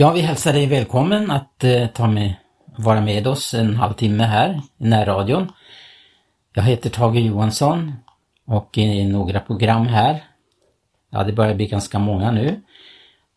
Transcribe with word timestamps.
Ja, 0.00 0.12
vi 0.12 0.20
hälsar 0.20 0.52
dig 0.52 0.66
välkommen 0.66 1.30
att 1.30 1.64
eh, 1.64 1.86
ta 1.86 2.06
med, 2.06 2.34
vara 2.76 3.00
med 3.00 3.26
oss 3.26 3.54
en 3.54 3.76
halvtimme 3.76 4.24
här 4.24 4.60
i 4.78 4.84
närradion. 4.88 5.52
Jag 6.52 6.62
heter 6.62 6.90
Tage 6.90 7.16
Johansson 7.16 7.92
och 8.44 8.78
i 8.78 9.04
några 9.04 9.40
program 9.40 9.86
här, 9.86 10.24
ja 11.10 11.24
det 11.24 11.32
börjar 11.32 11.54
bli 11.54 11.66
ganska 11.66 11.98
många 11.98 12.30
nu, 12.30 12.60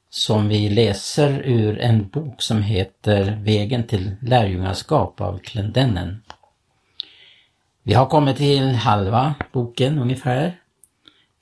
som 0.09 0.47
vi 0.47 0.69
läser 0.69 1.41
ur 1.45 1.79
en 1.79 2.09
bok 2.09 2.41
som 2.41 2.61
heter 2.61 3.39
Vägen 3.43 3.83
till 3.83 4.15
lärjungaskap 4.21 5.21
av 5.21 5.37
Clendennen. 5.37 6.23
Vi 7.83 7.93
har 7.93 8.05
kommit 8.05 8.37
till 8.37 8.75
halva 8.75 9.35
boken 9.51 9.99
ungefär, 9.99 10.59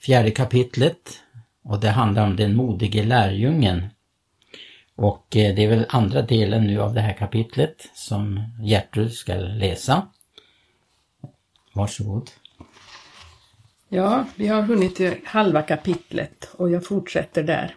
fjärde 0.05 0.31
kapitlet 0.31 1.23
och 1.63 1.79
det 1.79 1.89
handlar 1.89 2.23
om 2.23 2.35
den 2.35 2.55
modige 2.55 3.03
lärjungen. 3.03 3.89
Och 5.01 5.37
eh, 5.37 5.55
det 5.55 5.63
är 5.63 5.67
väl 5.67 5.85
andra 5.89 6.21
delen 6.21 6.67
nu 6.67 6.81
av 6.81 6.93
det 6.93 7.01
här 7.01 7.13
kapitlet 7.13 7.89
som 7.93 8.39
Gertrud 8.63 9.13
ska 9.13 9.35
läsa. 9.35 10.07
Varsågod. 11.73 12.29
Ja, 13.89 14.25
vi 14.35 14.47
har 14.47 14.61
hunnit 14.61 14.95
till 14.95 15.13
halva 15.25 15.61
kapitlet 15.61 16.49
och 16.53 16.71
jag 16.71 16.85
fortsätter 16.85 17.43
där. 17.43 17.75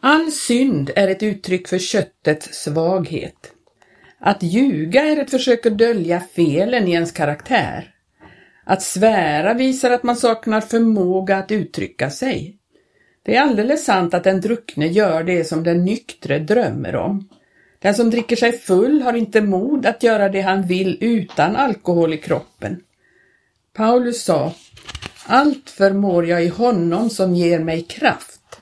All 0.00 0.32
synd 0.32 0.90
är 0.96 1.08
ett 1.08 1.22
uttryck 1.22 1.68
för 1.68 1.78
köttets 1.78 2.48
svaghet. 2.64 3.52
Att 4.18 4.42
ljuga 4.42 5.02
är 5.02 5.16
ett 5.16 5.30
försök 5.30 5.66
att 5.66 5.78
dölja 5.78 6.20
felen 6.20 6.88
i 6.88 6.92
ens 6.92 7.12
karaktär. 7.12 7.94
Att 8.64 8.82
svära 8.82 9.54
visar 9.54 9.90
att 9.90 10.02
man 10.02 10.16
saknar 10.16 10.60
förmåga 10.60 11.36
att 11.36 11.50
uttrycka 11.50 12.10
sig. 12.10 12.58
Det 13.26 13.36
är 13.36 13.42
alldeles 13.42 13.84
sant 13.84 14.14
att 14.14 14.24
den 14.24 14.40
druckne 14.40 14.86
gör 14.86 15.22
det 15.22 15.44
som 15.44 15.64
den 15.64 15.84
nyktre 15.84 16.38
drömmer 16.38 16.96
om. 16.96 17.28
Den 17.78 17.94
som 17.94 18.10
dricker 18.10 18.36
sig 18.36 18.52
full 18.52 19.02
har 19.02 19.12
inte 19.12 19.40
mod 19.40 19.86
att 19.86 20.02
göra 20.02 20.28
det 20.28 20.40
han 20.40 20.62
vill 20.62 20.98
utan 21.00 21.56
alkohol 21.56 22.14
i 22.14 22.18
kroppen. 22.18 22.80
Paulus 23.72 24.24
sa, 24.24 24.52
allt 25.26 25.70
förmår 25.70 26.26
jag 26.26 26.44
i 26.44 26.48
honom 26.48 27.10
som 27.10 27.34
ger 27.34 27.58
mig 27.58 27.82
kraft. 27.82 28.60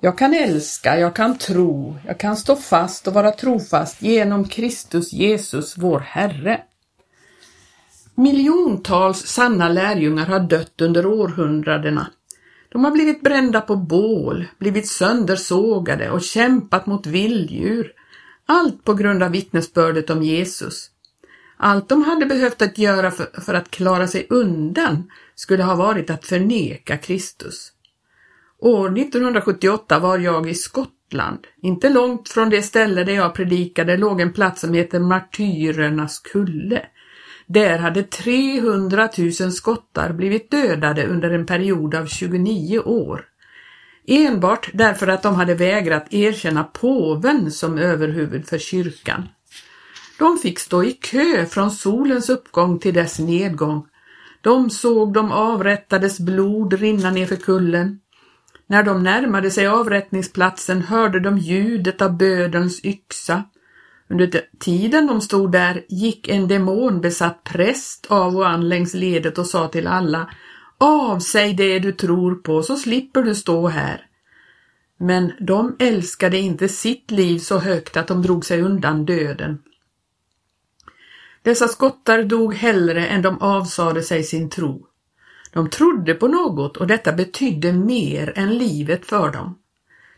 Jag 0.00 0.18
kan 0.18 0.34
älska, 0.34 0.98
jag 0.98 1.16
kan 1.16 1.38
tro, 1.38 1.96
jag 2.06 2.18
kan 2.18 2.36
stå 2.36 2.56
fast 2.56 3.08
och 3.08 3.14
vara 3.14 3.30
trofast 3.30 4.02
genom 4.02 4.48
Kristus 4.48 5.12
Jesus, 5.12 5.78
vår 5.78 6.00
Herre. 6.00 6.60
Miljontals 8.14 9.26
sanna 9.26 9.68
lärjungar 9.68 10.26
har 10.26 10.40
dött 10.40 10.80
under 10.80 11.06
århundradena. 11.06 12.06
De 12.68 12.84
har 12.84 12.90
blivit 12.90 13.22
brända 13.22 13.60
på 13.60 13.76
bål, 13.76 14.46
blivit 14.58 14.88
söndersågade 14.88 16.10
och 16.10 16.22
kämpat 16.22 16.86
mot 16.86 17.06
vilddjur. 17.06 17.92
Allt 18.46 18.84
på 18.84 18.94
grund 18.94 19.22
av 19.22 19.30
vittnesbördet 19.30 20.10
om 20.10 20.22
Jesus. 20.22 20.90
Allt 21.56 21.88
de 21.88 22.02
hade 22.02 22.26
behövt 22.26 22.62
att 22.62 22.78
göra 22.78 23.10
för, 23.10 23.40
för 23.40 23.54
att 23.54 23.70
klara 23.70 24.08
sig 24.08 24.26
undan 24.30 25.10
skulle 25.34 25.62
ha 25.62 25.74
varit 25.74 26.10
att 26.10 26.24
förneka 26.24 26.96
Kristus. 26.96 27.72
År 28.58 28.98
1978 28.98 29.98
var 29.98 30.18
jag 30.18 30.48
i 30.48 30.54
Skottland. 30.54 31.46
Inte 31.62 31.88
långt 31.88 32.28
från 32.28 32.50
det 32.50 32.62
ställe 32.62 33.04
där 33.04 33.12
jag 33.12 33.34
predikade 33.34 33.96
låg 33.96 34.20
en 34.20 34.32
plats 34.32 34.60
som 34.60 34.74
heter 34.74 35.00
Martyrernas 35.00 36.18
kulle. 36.18 36.86
Där 37.46 37.78
hade 37.78 38.02
300 38.02 39.08
000 39.40 39.52
skottar 39.52 40.12
blivit 40.12 40.50
dödade 40.50 41.06
under 41.06 41.30
en 41.30 41.46
period 41.46 41.94
av 41.94 42.06
29 42.06 42.78
år. 42.78 43.24
Enbart 44.06 44.70
därför 44.72 45.08
att 45.08 45.22
de 45.22 45.34
hade 45.34 45.54
vägrat 45.54 46.06
erkänna 46.14 46.64
påven 46.64 47.50
som 47.50 47.78
överhuvud 47.78 48.48
för 48.48 48.58
kyrkan. 48.58 49.28
De 50.18 50.38
fick 50.38 50.58
stå 50.58 50.84
i 50.84 50.92
kö 50.92 51.46
från 51.46 51.70
solens 51.70 52.30
uppgång 52.30 52.78
till 52.78 52.94
dess 52.94 53.18
nedgång. 53.18 53.86
De 54.40 54.70
såg 54.70 55.12
de 55.12 55.32
avrättades 55.32 56.20
blod 56.20 56.72
rinna 56.72 57.10
nerför 57.10 57.36
kullen. 57.36 58.00
När 58.66 58.82
de 58.82 59.02
närmade 59.02 59.50
sig 59.50 59.66
avrättningsplatsen 59.66 60.82
hörde 60.82 61.20
de 61.20 61.38
ljudet 61.38 62.02
av 62.02 62.16
bödelns 62.16 62.84
yxa. 62.84 63.44
Under 64.08 64.42
tiden 64.58 65.06
de 65.06 65.20
stod 65.20 65.52
där 65.52 65.84
gick 65.88 66.28
en 66.28 66.48
demonbesatt 66.48 67.44
präst 67.44 68.06
av 68.06 68.36
och 68.36 68.48
an 68.48 68.68
längs 68.68 68.94
ledet 68.94 69.38
och 69.38 69.46
sa 69.46 69.68
till 69.68 69.86
alla 69.86 70.30
Avsäg 70.78 71.56
det 71.56 71.78
du 71.78 71.92
tror 71.92 72.34
på 72.34 72.62
så 72.62 72.76
slipper 72.76 73.22
du 73.22 73.34
stå 73.34 73.68
här. 73.68 74.06
Men 74.98 75.32
de 75.40 75.76
älskade 75.78 76.38
inte 76.38 76.68
sitt 76.68 77.10
liv 77.10 77.38
så 77.38 77.58
högt 77.58 77.96
att 77.96 78.06
de 78.06 78.22
drog 78.22 78.44
sig 78.44 78.62
undan 78.62 79.04
döden. 79.04 79.58
Dessa 81.42 81.68
skottar 81.68 82.22
dog 82.22 82.54
hellre 82.54 83.06
än 83.06 83.22
de 83.22 83.38
avsade 83.38 84.02
sig 84.02 84.24
sin 84.24 84.50
tro. 84.50 84.86
De 85.52 85.70
trodde 85.70 86.14
på 86.14 86.28
något 86.28 86.76
och 86.76 86.86
detta 86.86 87.12
betydde 87.12 87.72
mer 87.72 88.32
än 88.36 88.58
livet 88.58 89.06
för 89.06 89.30
dem. 89.30 89.58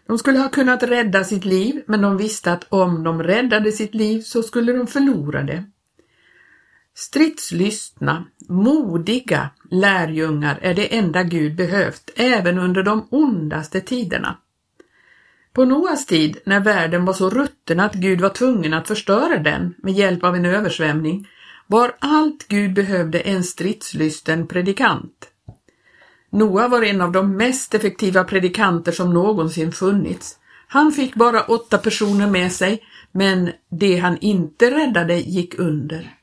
De 0.09 0.19
skulle 0.19 0.39
ha 0.39 0.49
kunnat 0.49 0.83
rädda 0.83 1.25
sitt 1.25 1.45
liv, 1.45 1.83
men 1.87 2.01
de 2.01 2.17
visste 2.17 2.53
att 2.53 2.67
om 2.69 3.03
de 3.03 3.23
räddade 3.23 3.73
sitt 3.73 3.95
liv 3.95 4.21
så 4.21 4.43
skulle 4.43 4.73
de 4.73 4.87
förlora 4.87 5.43
det. 5.43 5.65
Stridslystna, 6.95 8.25
modiga 8.49 9.51
lärjungar 9.71 10.59
är 10.63 10.75
det 10.75 10.97
enda 10.97 11.23
Gud 11.23 11.57
behövt, 11.57 12.11
även 12.17 12.59
under 12.59 12.83
de 12.83 13.09
ondaste 13.11 13.81
tiderna. 13.81 14.37
På 15.53 15.65
Noas 15.65 16.07
tid, 16.07 16.39
när 16.45 16.61
världen 16.61 17.05
var 17.05 17.13
så 17.13 17.31
rutten 17.31 17.81
att 17.81 17.95
Gud 17.95 18.21
var 18.21 18.29
tvungen 18.29 18.75
att 18.75 18.89
förstöra 18.89 19.39
den 19.39 19.75
med 19.79 19.95
hjälp 19.95 20.25
av 20.25 20.37
en 20.37 20.45
översvämning, 20.45 21.29
var 21.67 21.93
allt 21.99 22.49
Gud 22.49 22.75
behövde 22.75 23.21
en 23.21 23.45
stridslysten 23.45 24.47
predikant. 24.47 25.31
Noa 26.31 26.69
var 26.69 26.83
en 26.83 27.01
av 27.01 27.13
de 27.13 27.37
mest 27.37 27.75
effektiva 27.75 28.25
predikanter 28.25 28.93
som 28.93 29.15
någonsin 29.15 29.73
funnits. 29.73 30.39
Han 30.69 30.93
fick 30.93 31.15
bara 31.15 31.43
åtta 31.43 31.79
personer 31.79 32.27
med 32.27 32.53
sig, 32.53 32.83
men 33.13 33.51
det 33.71 33.97
han 33.97 34.19
inte 34.21 34.71
räddade 34.71 35.15
gick 35.15 35.59
under. 35.59 36.15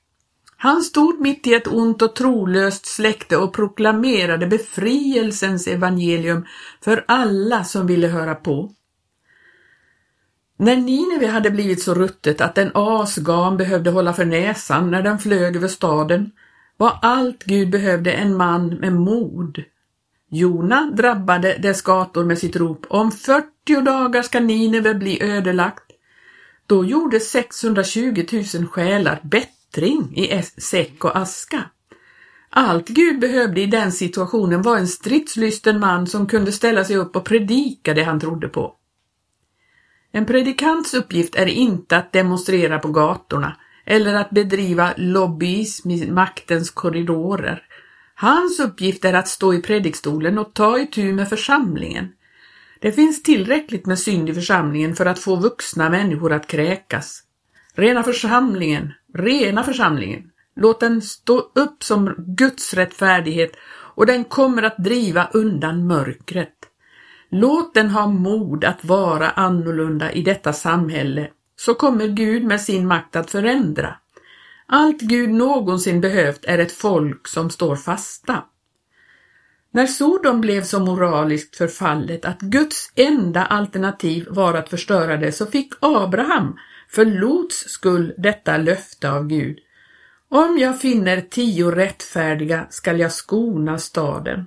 Han 0.58 0.82
stod 0.82 1.22
mitt 1.22 1.48
i 1.48 1.54
ett 1.54 1.68
ont 1.68 2.02
och 2.02 2.16
trolöst 2.16 2.86
släkte 2.86 3.38
och 3.38 3.54
proklamerade 3.54 4.48
befrielsens 4.48 5.68
evangelium 5.68 6.46
för 6.82 7.06
alla 7.08 7.64
som 7.64 7.88
ville 7.88 8.08
höra 8.08 8.36
på. 8.36 8.72
När 10.58 10.76
Nineve 10.76 11.28
hade 11.28 11.52
blivit 11.52 11.84
så 11.84 11.94
ruttet 11.94 12.42
att 12.42 12.58
en 12.58 12.72
asgam 12.74 13.58
behövde 13.58 13.90
hålla 13.90 14.14
för 14.14 14.26
näsan 14.26 14.92
när 14.92 15.02
den 15.02 15.20
flög 15.20 15.56
över 15.56 15.68
staden 15.68 16.32
var 16.78 17.00
allt 17.02 17.44
Gud 17.44 17.70
behövde 17.70 18.12
en 18.12 18.38
man 18.38 18.68
med 18.68 18.94
mod. 18.94 19.64
Jona 20.36 20.92
drabbade 20.92 21.58
dess 21.58 21.82
gator 21.82 22.24
med 22.24 22.38
sitt 22.38 22.56
rop 22.56 22.86
om 22.90 23.12
40 23.12 23.82
dagar 23.82 24.22
ska 24.22 24.40
Nineve 24.40 24.94
bli 24.94 25.24
ödelagt. 25.24 25.92
Då 26.68 26.86
gjorde 26.86 27.20
620 27.20 28.26
000 28.56 28.68
själar 28.68 29.20
bättring 29.24 30.18
i 30.18 30.44
säck 30.58 31.06
och 31.06 31.18
aska. 31.18 31.64
Allt 32.50 32.88
Gud 32.88 33.20
behövde 33.20 33.62
i 33.62 33.66
den 33.66 33.92
situationen 33.92 34.62
var 34.62 34.78
en 34.78 34.88
stridslysten 34.88 35.80
man 35.80 36.08
som 36.08 36.28
kunde 36.28 36.52
ställa 36.52 36.84
sig 36.84 36.96
upp 36.96 37.16
och 37.16 37.26
predika 37.26 37.94
det 37.94 38.04
han 38.04 38.20
trodde 38.20 38.48
på. 38.48 38.76
En 40.12 40.26
predikants 40.26 40.94
uppgift 40.94 41.36
är 41.36 41.46
inte 41.46 41.98
att 41.98 42.12
demonstrera 42.12 42.80
på 42.80 42.88
gatorna 42.88 43.58
eller 43.86 44.14
att 44.14 44.30
bedriva 44.30 44.94
lobbyism 44.98 45.92
i 45.92 46.12
maktens 46.12 46.70
korridorer. 46.70 47.64
Hans 48.18 48.60
uppgift 48.60 49.06
är 49.06 49.14
att 49.14 49.28
stå 49.28 49.54
i 49.54 49.62
predikstolen 49.62 50.38
och 50.38 50.54
ta 50.54 50.80
itu 50.80 51.14
med 51.14 51.30
församlingen. 51.30 52.08
Det 52.80 52.92
finns 52.92 53.24
tillräckligt 53.24 53.86
med 53.86 54.00
synd 54.00 54.30
i 54.30 54.34
församlingen 54.34 54.96
för 54.96 55.06
att 55.06 55.20
få 55.20 55.36
vuxna 55.36 55.90
människor 55.90 56.34
att 56.34 56.48
kräkas. 56.48 57.24
Rena 57.74 58.04
församlingen, 58.04 58.94
rena 59.14 59.64
församlingen. 59.64 60.24
Låt 60.56 60.80
den 60.80 61.02
stå 61.02 61.52
upp 61.56 61.84
som 61.84 62.16
Guds 62.18 62.74
rättfärdighet 62.74 63.52
och 63.96 64.06
den 64.06 64.24
kommer 64.24 64.64
att 64.64 64.78
driva 64.78 65.28
undan 65.34 65.88
mörkret. 65.88 66.56
Låt 67.30 67.74
den 67.74 67.90
ha 67.90 68.08
mod 68.08 68.66
att 68.66 68.86
vara 68.86 69.30
annorlunda 69.30 70.12
i 70.12 70.22
detta 70.22 70.54
samhälle, 70.54 71.30
så 71.56 71.74
kommer 71.74 72.08
Gud 72.08 72.44
med 72.44 72.62
sin 72.62 72.88
makt 72.88 73.16
att 73.16 73.32
förändra. 73.32 73.96
Allt 74.68 75.02
Gud 75.02 75.30
någonsin 75.30 76.02
behövt 76.02 76.46
är 76.46 76.58
ett 76.58 76.72
folk 76.72 77.28
som 77.28 77.50
står 77.50 77.76
fasta. 77.76 78.44
När 79.72 79.86
Sodom 79.88 80.42
blev 80.42 80.64
så 80.64 80.80
moraliskt 80.80 81.56
förfallet 81.56 82.26
att 82.26 82.42
Guds 82.42 82.92
enda 82.96 83.46
alternativ 83.46 84.28
var 84.30 84.54
att 84.54 84.70
förstöra 84.70 85.18
det 85.18 85.32
så 85.32 85.46
fick 85.46 85.74
Abraham 85.80 86.58
för 86.90 87.06
Lots 87.06 87.56
skull 87.56 88.14
detta 88.18 88.58
löfte 88.58 89.12
av 89.12 89.28
Gud. 89.28 89.60
Om 90.30 90.58
jag 90.58 90.82
finner 90.82 91.22
tio 91.22 91.72
rättfärdiga 91.72 92.68
skall 92.70 93.00
jag 93.00 93.12
skona 93.12 93.78
staden. 93.78 94.46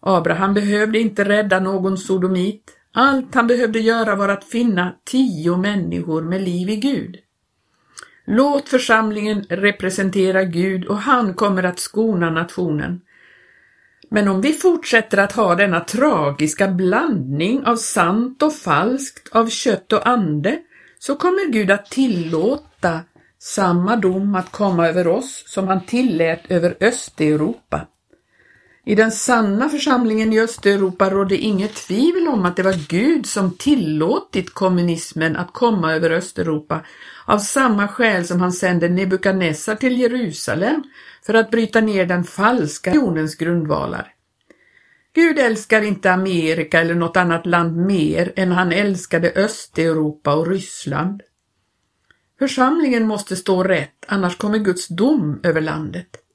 Abraham 0.00 0.54
behövde 0.54 0.98
inte 0.98 1.24
rädda 1.24 1.60
någon 1.60 1.98
sodomit. 1.98 2.70
Allt 2.92 3.34
han 3.34 3.46
behövde 3.46 3.80
göra 3.80 4.16
var 4.16 4.28
att 4.28 4.44
finna 4.44 4.96
tio 5.04 5.56
människor 5.56 6.22
med 6.22 6.42
liv 6.42 6.70
i 6.70 6.76
Gud. 6.76 7.16
Låt 8.26 8.68
församlingen 8.68 9.44
representera 9.48 10.44
Gud 10.44 10.84
och 10.84 10.98
han 10.98 11.34
kommer 11.34 11.62
att 11.62 11.78
skona 11.78 12.30
nationen. 12.30 13.00
Men 14.10 14.28
om 14.28 14.40
vi 14.40 14.52
fortsätter 14.52 15.18
att 15.18 15.32
ha 15.32 15.54
denna 15.54 15.80
tragiska 15.80 16.68
blandning 16.68 17.64
av 17.64 17.76
sant 17.76 18.42
och 18.42 18.54
falskt, 18.54 19.28
av 19.32 19.48
kött 19.48 19.92
och 19.92 20.08
ande, 20.08 20.58
så 20.98 21.16
kommer 21.16 21.52
Gud 21.52 21.70
att 21.70 21.90
tillåta 21.90 23.00
samma 23.38 23.96
dom 23.96 24.34
att 24.34 24.52
komma 24.52 24.88
över 24.88 25.06
oss 25.08 25.44
som 25.46 25.68
han 25.68 25.86
tillät 25.86 26.40
över 26.48 26.76
Östeuropa. 26.80 27.86
I 28.88 28.94
den 28.94 29.12
sanna 29.12 29.68
församlingen 29.68 30.32
i 30.32 30.40
Östeuropa 30.40 31.10
rådde 31.10 31.36
inget 31.36 31.74
tvivel 31.74 32.28
om 32.28 32.44
att 32.44 32.56
det 32.56 32.62
var 32.62 32.88
Gud 32.88 33.26
som 33.26 33.50
tillåtit 33.50 34.54
kommunismen 34.54 35.36
att 35.36 35.52
komma 35.52 35.94
över 35.94 36.10
Östeuropa 36.10 36.80
av 37.24 37.38
samma 37.38 37.88
skäl 37.88 38.26
som 38.26 38.40
han 38.40 38.52
sände 38.52 38.88
Nebukadnessar 38.88 39.74
till 39.74 40.00
Jerusalem 40.00 40.82
för 41.22 41.34
att 41.34 41.50
bryta 41.50 41.80
ner 41.80 42.06
den 42.06 42.24
falska 42.24 42.90
religionens 42.90 43.34
grundvalar. 43.34 44.12
Gud 45.14 45.38
älskar 45.38 45.82
inte 45.82 46.12
Amerika 46.12 46.80
eller 46.80 46.94
något 46.94 47.16
annat 47.16 47.46
land 47.46 47.76
mer 47.76 48.32
än 48.36 48.52
han 48.52 48.72
älskade 48.72 49.32
Östeuropa 49.36 50.34
och 50.34 50.46
Ryssland. 50.46 51.22
Församlingen 52.38 53.06
måste 53.06 53.36
stå 53.36 53.62
rätt, 53.62 54.04
annars 54.06 54.36
kommer 54.36 54.58
Guds 54.58 54.88
dom 54.88 55.40
över 55.42 55.60
landet. 55.60 56.25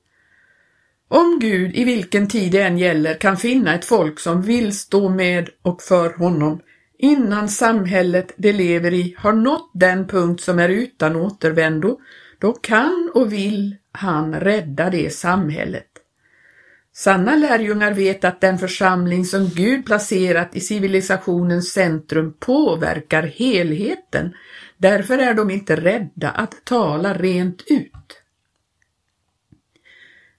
Om 1.13 1.39
Gud 1.39 1.75
i 1.75 1.83
vilken 1.83 2.27
tid 2.27 2.51
det 2.51 2.61
än 2.61 2.77
gäller 2.77 3.13
kan 3.13 3.37
finna 3.37 3.75
ett 3.75 3.85
folk 3.85 4.19
som 4.19 4.41
vill 4.41 4.77
stå 4.77 5.09
med 5.09 5.49
och 5.61 5.81
för 5.81 6.13
honom 6.13 6.59
innan 6.97 7.49
samhället 7.49 8.33
de 8.37 8.53
lever 8.53 8.93
i 8.93 9.15
har 9.17 9.33
nått 9.33 9.71
den 9.73 10.07
punkt 10.07 10.41
som 10.41 10.59
är 10.59 10.69
utan 10.69 11.15
återvändo, 11.15 11.99
då 12.39 12.53
kan 12.53 13.11
och 13.13 13.33
vill 13.33 13.75
han 13.91 14.39
rädda 14.39 14.89
det 14.89 15.13
samhället. 15.13 15.87
Sanna 16.93 17.35
lärjungar 17.35 17.93
vet 17.93 18.23
att 18.23 18.41
den 18.41 18.57
församling 18.57 19.25
som 19.25 19.49
Gud 19.55 19.85
placerat 19.85 20.55
i 20.55 20.59
civilisationens 20.59 21.73
centrum 21.73 22.33
påverkar 22.39 23.23
helheten. 23.23 24.33
Därför 24.77 25.17
är 25.17 25.33
de 25.33 25.51
inte 25.51 25.75
rädda 25.75 26.29
att 26.29 26.65
tala 26.65 27.13
rent 27.13 27.63
ut. 27.67 28.20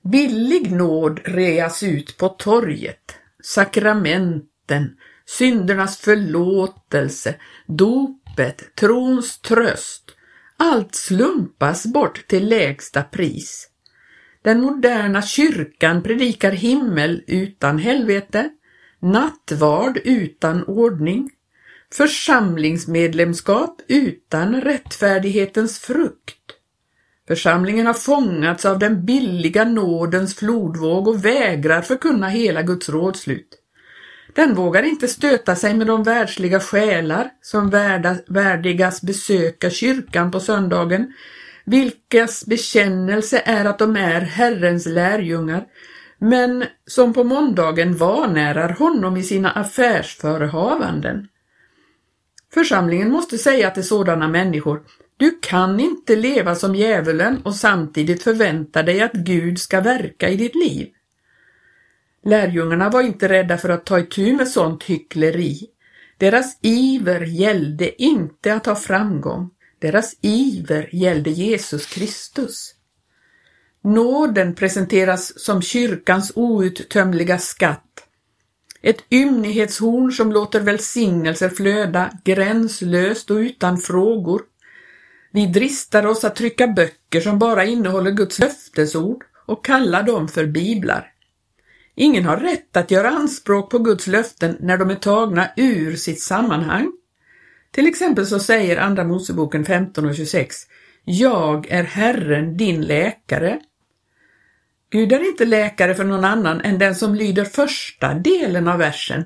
Billig 0.05 0.73
nåd 0.73 1.21
reas 1.25 1.83
ut 1.83 2.17
på 2.17 2.29
torget, 2.29 3.17
sakramenten, 3.43 4.97
syndernas 5.27 5.99
förlåtelse, 5.99 7.35
dopet, 7.67 8.75
trons 8.77 9.39
tröst. 9.41 10.11
Allt 10.57 10.95
slumpas 10.95 11.87
bort 11.87 12.29
till 12.29 12.49
lägsta 12.49 13.03
pris. 13.03 13.69
Den 14.43 14.61
moderna 14.61 15.23
kyrkan 15.23 16.03
predikar 16.03 16.53
himmel 16.53 17.25
utan 17.27 17.79
helvete, 17.79 18.51
nattvard 19.01 19.99
utan 20.05 20.65
ordning, 20.65 21.31
församlingsmedlemskap 21.93 23.81
utan 23.89 24.61
rättfärdighetens 24.61 25.79
frukt. 25.79 26.42
Församlingen 27.29 27.87
har 27.87 27.95
fångats 27.95 28.65
av 28.65 28.79
den 28.79 29.05
billiga 29.05 29.65
nådens 29.65 30.37
flodvåg 30.37 31.09
och 31.09 31.25
vägrar 31.25 31.83
förkunna 31.83 32.29
hela 32.29 32.63
Guds 32.63 32.89
rådslut. 32.89 33.59
Den 34.35 34.55
vågar 34.55 34.83
inte 34.83 35.09
stöta 35.09 35.57
sig 35.57 35.75
med 35.75 35.87
de 35.87 36.03
världsliga 36.03 36.61
själar 36.61 37.31
som 37.41 37.71
värdigas 38.29 39.03
besöka 39.03 39.71
kyrkan 39.71 40.31
på 40.31 40.41
söndagen, 40.41 41.13
vilkas 41.65 42.47
bekännelse 42.47 43.43
är 43.45 43.65
att 43.65 43.79
de 43.79 43.97
är 43.97 44.21
Herrens 44.21 44.87
lärjungar, 44.87 45.65
men 46.19 46.65
som 46.87 47.13
på 47.13 47.25
måndagen 47.25 47.97
vanärar 47.97 48.69
honom 48.69 49.17
i 49.17 49.23
sina 49.23 49.51
affärsförehavanden. 49.51 51.29
Församlingen 52.55 53.11
måste 53.11 53.39
säga 53.39 53.71
till 53.71 53.87
sådana 53.87 54.29
människor, 54.29 54.83
du 55.23 55.39
kan 55.43 55.81
inte 55.81 56.17
leva 56.17 56.55
som 56.55 56.75
djävulen 56.75 57.43
och 57.43 57.55
samtidigt 57.55 58.23
förvänta 58.23 58.83
dig 58.83 59.03
att 59.03 59.13
Gud 59.13 59.59
ska 59.59 59.81
verka 59.81 60.29
i 60.29 60.37
ditt 60.37 60.55
liv. 60.55 60.89
Lärjungarna 62.25 62.91
var 62.91 63.03
inte 63.03 63.29
rädda 63.29 63.59
för 63.59 63.69
att 63.69 63.87
ta 63.87 63.99
itu 63.99 64.37
med 64.37 64.49
sånt 64.49 64.85
hyckleri. 64.85 65.67
Deras 66.19 66.59
iver 66.63 67.21
gällde 67.21 68.03
inte 68.03 68.55
att 68.55 68.67
ha 68.67 68.77
framgång. 68.77 69.51
Deras 69.79 70.17
iver 70.21 70.95
gällde 70.95 71.31
Jesus 71.31 71.87
Kristus. 71.87 72.75
Nåden 73.85 74.55
presenteras 74.55 75.41
som 75.41 75.63
kyrkans 75.63 76.33
outtömliga 76.35 77.39
skatt. 77.39 78.07
Ett 78.81 79.05
ymnighetshorn 79.11 80.13
som 80.13 80.33
låter 80.33 80.61
välsignelser 80.61 81.49
flöda 81.49 82.11
gränslöst 82.25 83.31
och 83.31 83.37
utan 83.37 83.79
frågor. 83.79 84.52
Vi 85.35 85.47
dristar 85.47 86.07
oss 86.07 86.25
att 86.25 86.37
trycka 86.37 86.67
böcker 86.67 87.21
som 87.21 87.39
bara 87.39 87.65
innehåller 87.65 88.11
Guds 88.11 88.39
löftesord 88.39 89.25
och 89.47 89.65
kalla 89.65 90.03
dem 90.03 90.29
för 90.29 90.47
biblar. 90.47 91.13
Ingen 91.95 92.25
har 92.25 92.37
rätt 92.37 92.77
att 92.77 92.91
göra 92.91 93.11
anspråk 93.11 93.71
på 93.71 93.79
Guds 93.79 94.07
löften 94.07 94.57
när 94.61 94.79
de 94.79 94.91
är 94.91 94.95
tagna 94.95 95.49
ur 95.57 95.97
sitt 95.97 96.21
sammanhang. 96.21 96.93
Till 97.71 97.87
exempel 97.87 98.27
så 98.27 98.39
säger 98.39 98.77
Andra 98.77 99.05
Moseboken 99.05 99.65
15 99.65 100.07
och 100.07 100.15
26 100.15 100.57
Jag 101.05 101.71
är 101.71 101.83
Herren, 101.83 102.57
din 102.57 102.83
läkare. 102.83 103.61
Gud 104.91 105.13
är 105.13 105.29
inte 105.29 105.45
läkare 105.45 105.95
för 105.95 106.05
någon 106.05 106.25
annan 106.25 106.61
än 106.61 106.79
den 106.79 106.95
som 106.95 107.15
lyder 107.15 107.45
första 107.45 108.15
delen 108.15 108.69
av 108.69 108.79
versen. 108.79 109.25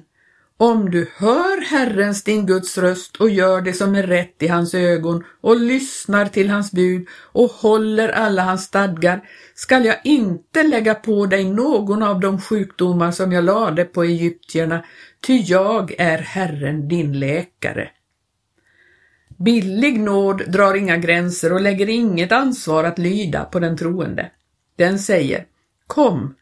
Om 0.59 0.91
du 0.91 1.09
hör 1.17 1.65
Herrens, 1.65 2.25
din 2.25 2.47
Guds 2.47 2.79
röst 2.79 3.17
och 3.17 3.31
gör 3.31 3.61
det 3.61 3.73
som 3.73 3.95
är 3.95 4.03
rätt 4.03 4.43
i 4.43 4.49
hans 4.49 4.75
ögon 4.75 5.25
och 5.41 5.61
lyssnar 5.61 6.27
till 6.27 6.51
hans 6.51 6.73
bud 6.73 7.07
och 7.33 7.51
håller 7.51 8.09
alla 8.09 8.43
hans 8.43 8.65
stadgar, 8.65 9.29
skall 9.55 9.85
jag 9.85 9.97
inte 10.05 10.63
lägga 10.63 10.95
på 10.95 11.27
dig 11.27 11.45
någon 11.45 12.03
av 12.03 12.21
de 12.21 12.41
sjukdomar 12.41 13.11
som 13.11 13.33
jag 13.33 13.45
lade 13.45 13.85
på 13.85 14.03
egyptierna, 14.03 14.85
ty 15.27 15.37
jag 15.37 15.95
är 15.99 16.19
Herren, 16.19 16.89
din 16.89 17.19
läkare. 17.19 17.91
Billig 19.39 20.01
nåd 20.01 20.53
drar 20.53 20.75
inga 20.75 20.97
gränser 20.97 21.53
och 21.53 21.61
lägger 21.61 21.89
inget 21.89 22.33
ansvar 22.33 22.85
att 22.85 22.99
lyda 22.99 23.45
på 23.45 23.61
den 23.61 23.77
troende. 23.77 24.31
Den 24.77 24.99
säger 24.99 25.45
Kom, 25.87 26.35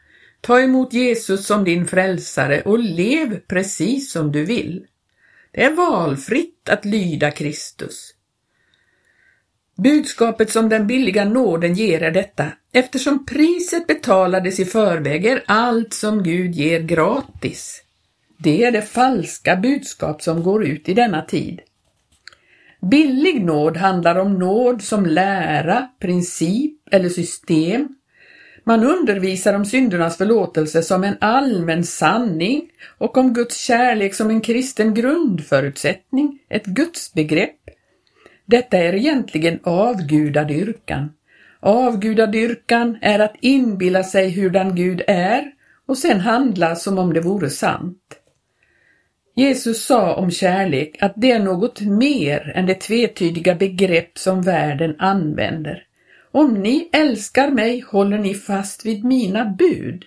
ta 0.45 0.61
emot 0.61 0.93
Jesus 0.93 1.47
som 1.47 1.65
din 1.65 1.87
frälsare 1.87 2.63
och 2.63 2.79
lev 2.79 3.41
precis 3.41 4.13
som 4.13 4.33
du 4.33 4.45
vill. 4.45 4.87
Det 5.53 5.65
är 5.65 5.75
valfritt 5.75 6.69
att 6.69 6.85
lyda 6.85 7.31
Kristus. 7.31 8.15
Budskapet 9.77 10.51
som 10.51 10.69
den 10.69 10.87
billiga 10.87 11.25
nåden 11.25 11.75
ger 11.75 12.03
är 12.03 12.11
detta. 12.11 12.53
Eftersom 12.73 13.27
priset 13.27 13.87
betalades 13.87 14.61
i 14.61 14.65
förväg 14.65 15.27
är 15.27 15.45
allt 15.47 15.95
som 15.95 16.23
Gud 16.23 16.55
ger 16.55 16.81
gratis. 16.81 17.83
Det 18.39 18.65
är 18.65 18.73
det 18.73 18.83
falska 18.83 19.57
budskap 19.57 20.23
som 20.23 20.43
går 20.43 20.67
ut 20.67 20.89
i 20.89 20.95
denna 20.95 21.23
tid. 21.23 21.61
Billig 22.91 23.45
nåd 23.45 23.77
handlar 23.77 24.17
om 24.17 24.39
nåd 24.39 24.83
som 24.83 25.07
lära, 25.07 25.89
princip 26.01 26.89
eller 26.91 27.09
system. 27.09 27.89
Man 28.67 28.85
undervisar 28.85 29.55
om 29.55 29.65
syndernas 29.65 30.17
förlåtelse 30.17 30.83
som 30.83 31.05
en 31.05 31.17
allmän 31.21 31.85
sanning 31.85 32.71
och 32.99 33.17
om 33.17 33.33
Guds 33.33 33.57
kärlek 33.57 34.15
som 34.15 34.31
en 34.31 34.41
kristen 34.41 34.95
grundförutsättning, 34.95 36.39
ett 36.49 36.67
gudsbegrepp. 36.67 37.57
Detta 38.47 38.77
är 38.77 38.95
egentligen 38.95 39.59
avgudadyrkan. 39.63 41.13
Avgudadyrkan 41.61 42.99
är 43.03 43.19
att 43.19 43.37
inbilla 43.41 44.05
sig 44.05 44.31
hurdan 44.31 44.77
Gud 44.77 45.03
är 45.07 45.53
och 45.87 45.99
sen 45.99 46.21
handla 46.21 46.77
som 46.77 46.99
om 46.99 47.13
det 47.13 47.21
vore 47.21 47.51
sant. 47.51 48.21
Jesus 49.37 49.85
sa 49.85 50.15
om 50.15 50.31
kärlek 50.31 50.97
att 51.01 51.13
det 51.17 51.31
är 51.31 51.39
något 51.39 51.81
mer 51.81 52.53
än 52.55 52.67
det 52.67 52.75
tvetydiga 52.75 53.55
begrepp 53.55 54.19
som 54.19 54.43
världen 54.43 54.97
använder. 54.99 55.87
Om 56.35 56.55
ni 56.55 56.89
älskar 56.93 57.51
mig 57.51 57.81
håller 57.81 58.19
ni 58.19 58.35
fast 58.35 58.87
vid 58.87 59.05
mina 59.05 59.45
bud. 59.45 60.05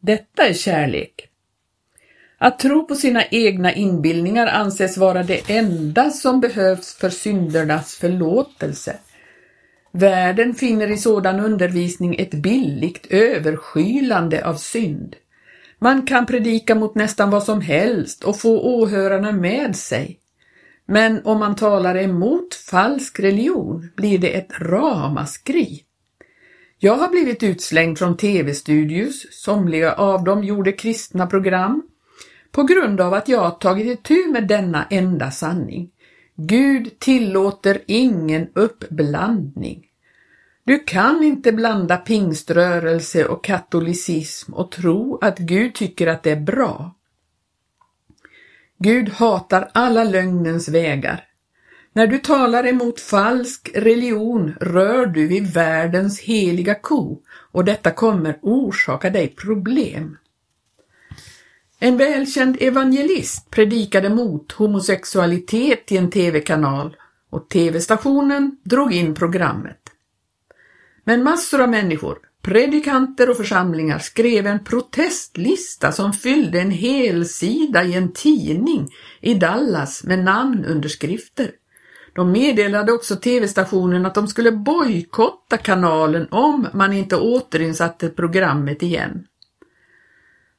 Detta 0.00 0.46
är 0.46 0.54
kärlek. 0.54 1.28
Att 2.38 2.58
tro 2.58 2.86
på 2.86 2.94
sina 2.94 3.24
egna 3.24 3.74
inbildningar 3.74 4.46
anses 4.46 4.96
vara 4.96 5.22
det 5.22 5.50
enda 5.50 6.10
som 6.10 6.40
behövs 6.40 6.94
för 6.94 7.10
syndernas 7.10 7.96
förlåtelse. 7.96 8.96
Världen 9.92 10.54
finner 10.54 10.90
i 10.90 10.96
sådan 10.96 11.40
undervisning 11.40 12.16
ett 12.18 12.34
billigt 12.34 13.06
överskylande 13.10 14.46
av 14.46 14.54
synd. 14.54 15.16
Man 15.78 16.06
kan 16.06 16.26
predika 16.26 16.74
mot 16.74 16.94
nästan 16.94 17.30
vad 17.30 17.42
som 17.42 17.60
helst 17.60 18.24
och 18.24 18.40
få 18.40 18.60
åhörarna 18.60 19.32
med 19.32 19.76
sig. 19.76 20.18
Men 20.90 21.20
om 21.24 21.38
man 21.38 21.56
talar 21.56 21.96
emot 21.96 22.54
falsk 22.54 23.20
religion 23.20 23.90
blir 23.96 24.18
det 24.18 24.36
ett 24.36 24.60
ramaskri. 24.60 25.82
Jag 26.78 26.96
har 26.96 27.08
blivit 27.08 27.42
utslängd 27.42 27.98
från 27.98 28.16
tv-studios, 28.16 29.26
somliga 29.30 29.92
av 29.92 30.24
dem 30.24 30.44
gjorde 30.44 30.72
kristna 30.72 31.26
program, 31.26 31.82
på 32.52 32.62
grund 32.62 33.00
av 33.00 33.14
att 33.14 33.28
jag 33.28 33.60
tagit 33.60 33.86
itu 33.86 34.28
med 34.28 34.48
denna 34.48 34.84
enda 34.90 35.30
sanning. 35.30 35.90
Gud 36.36 36.98
tillåter 36.98 37.78
ingen 37.86 38.48
uppblandning. 38.54 39.86
Du 40.64 40.78
kan 40.78 41.22
inte 41.22 41.52
blanda 41.52 41.96
pingströrelse 41.96 43.24
och 43.24 43.44
katolicism 43.44 44.54
och 44.54 44.70
tro 44.70 45.18
att 45.22 45.38
Gud 45.38 45.74
tycker 45.74 46.06
att 46.06 46.22
det 46.22 46.30
är 46.30 46.40
bra. 46.40 46.94
Gud 48.82 49.08
hatar 49.08 49.70
alla 49.74 50.04
lögnens 50.04 50.68
vägar. 50.68 51.24
När 51.92 52.06
du 52.06 52.18
talar 52.18 52.66
emot 52.66 53.00
falsk 53.00 53.70
religion 53.74 54.54
rör 54.60 55.06
du 55.06 55.26
vid 55.26 55.46
världens 55.46 56.20
heliga 56.20 56.74
ko 56.74 57.22
och 57.52 57.64
detta 57.64 57.90
kommer 57.90 58.38
orsaka 58.42 59.10
dig 59.10 59.28
problem. 59.28 60.16
En 61.78 61.96
välkänd 61.96 62.56
evangelist 62.60 63.50
predikade 63.50 64.08
mot 64.08 64.52
homosexualitet 64.52 65.92
i 65.92 65.96
en 65.96 66.10
tv-kanal 66.10 66.96
och 67.30 67.48
tv-stationen 67.48 68.56
drog 68.62 68.92
in 68.92 69.14
programmet. 69.14 69.80
Men 71.04 71.22
massor 71.22 71.60
av 71.60 71.68
människor, 71.68 72.18
predikanter 72.42 73.30
och 73.30 73.36
församlingar 73.36 73.98
skrev 73.98 74.46
en 74.46 74.64
protestlista 74.64 75.92
som 75.92 76.12
fyllde 76.12 76.60
en 76.60 76.70
hel 76.70 77.26
sida 77.26 77.84
i 77.84 77.94
en 77.94 78.12
tidning 78.12 78.88
i 79.20 79.34
Dallas 79.34 80.04
med 80.04 80.18
namnunderskrifter. 80.24 81.50
De 82.12 82.32
meddelade 82.32 82.92
också 82.92 83.16
tv-stationen 83.16 84.06
att 84.06 84.14
de 84.14 84.28
skulle 84.28 84.52
bojkotta 84.52 85.56
kanalen 85.56 86.28
om 86.30 86.66
man 86.72 86.92
inte 86.92 87.16
återinsatte 87.16 88.08
programmet 88.08 88.82
igen. 88.82 89.26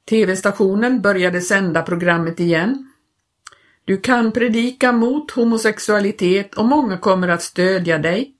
TV-stationen 0.09 1.01
började 1.01 1.41
sända 1.41 1.81
programmet 1.81 2.39
igen. 2.39 2.91
Du 3.85 3.97
kan 3.97 4.31
predika 4.31 4.91
mot 4.91 5.31
homosexualitet 5.31 6.53
och 6.53 6.65
många 6.65 6.97
kommer 6.97 7.27
att 7.27 7.41
stödja 7.41 7.97
dig. 7.97 8.35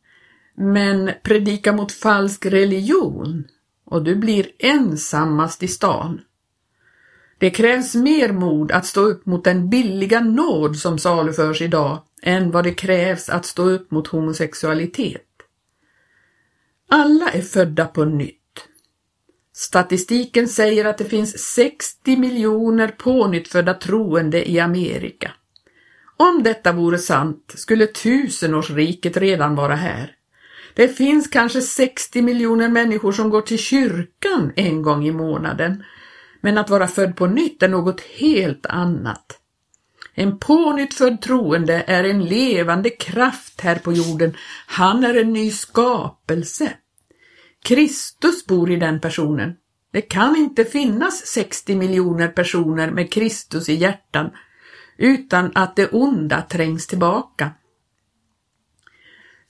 Men 0.63 1.11
predika 1.23 1.73
mot 1.73 1.91
falsk 1.91 2.45
religion 2.45 3.47
och 3.85 4.03
du 4.03 4.15
blir 4.15 4.51
ensammast 4.59 5.63
i 5.63 5.67
stan. 5.67 6.21
Det 7.37 7.49
krävs 7.49 7.95
mer 7.95 8.31
mod 8.31 8.71
att 8.71 8.85
stå 8.85 9.01
upp 9.01 9.25
mot 9.25 9.43
den 9.43 9.69
billiga 9.69 10.19
nåd 10.19 10.77
som 10.77 10.99
saluförs 10.99 11.61
idag 11.61 12.01
än 12.21 12.51
vad 12.51 12.63
det 12.63 12.73
krävs 12.73 13.29
att 13.29 13.45
stå 13.45 13.69
upp 13.69 13.91
mot 13.91 14.07
homosexualitet. 14.07 15.27
Alla 16.89 17.29
är 17.29 17.41
födda 17.41 17.85
på 17.85 18.05
nytt. 18.05 18.67
Statistiken 19.53 20.47
säger 20.47 20.85
att 20.85 20.97
det 20.97 21.05
finns 21.05 21.53
60 21.53 22.17
miljoner 22.17 22.87
pånyttfödda 22.87 23.73
troende 23.73 24.51
i 24.51 24.59
Amerika. 24.59 25.31
Om 26.17 26.43
detta 26.43 26.71
vore 26.71 26.97
sant 26.97 27.53
skulle 27.55 27.87
tusenårsriket 27.87 29.17
redan 29.17 29.55
vara 29.55 29.75
här. 29.75 30.15
Det 30.73 30.87
finns 30.87 31.27
kanske 31.27 31.61
60 31.61 32.21
miljoner 32.21 32.69
människor 32.69 33.11
som 33.11 33.29
går 33.29 33.41
till 33.41 33.59
kyrkan 33.59 34.51
en 34.55 34.81
gång 34.81 35.05
i 35.05 35.11
månaden. 35.11 35.83
Men 36.41 36.57
att 36.57 36.69
vara 36.69 36.87
född 36.87 37.15
på 37.15 37.27
nytt 37.27 37.63
är 37.63 37.69
något 37.69 38.01
helt 38.01 38.65
annat. 38.65 39.37
En 40.13 40.39
pånyttfödd 40.39 41.21
troende 41.21 41.83
är 41.87 42.03
en 42.03 42.25
levande 42.25 42.89
kraft 42.89 43.61
här 43.61 43.75
på 43.75 43.93
jorden. 43.93 44.37
Han 44.67 45.03
är 45.03 45.21
en 45.21 45.33
ny 45.33 45.51
skapelse. 45.51 46.73
Kristus 47.63 48.45
bor 48.45 48.71
i 48.71 48.75
den 48.75 48.99
personen. 48.99 49.53
Det 49.93 50.01
kan 50.01 50.35
inte 50.35 50.65
finnas 50.65 51.25
60 51.25 51.75
miljoner 51.75 52.27
personer 52.27 52.91
med 52.91 53.11
Kristus 53.11 53.69
i 53.69 53.73
hjärtan 53.73 54.29
utan 54.97 55.51
att 55.55 55.75
det 55.75 55.87
onda 55.87 56.41
trängs 56.41 56.87
tillbaka. 56.87 57.51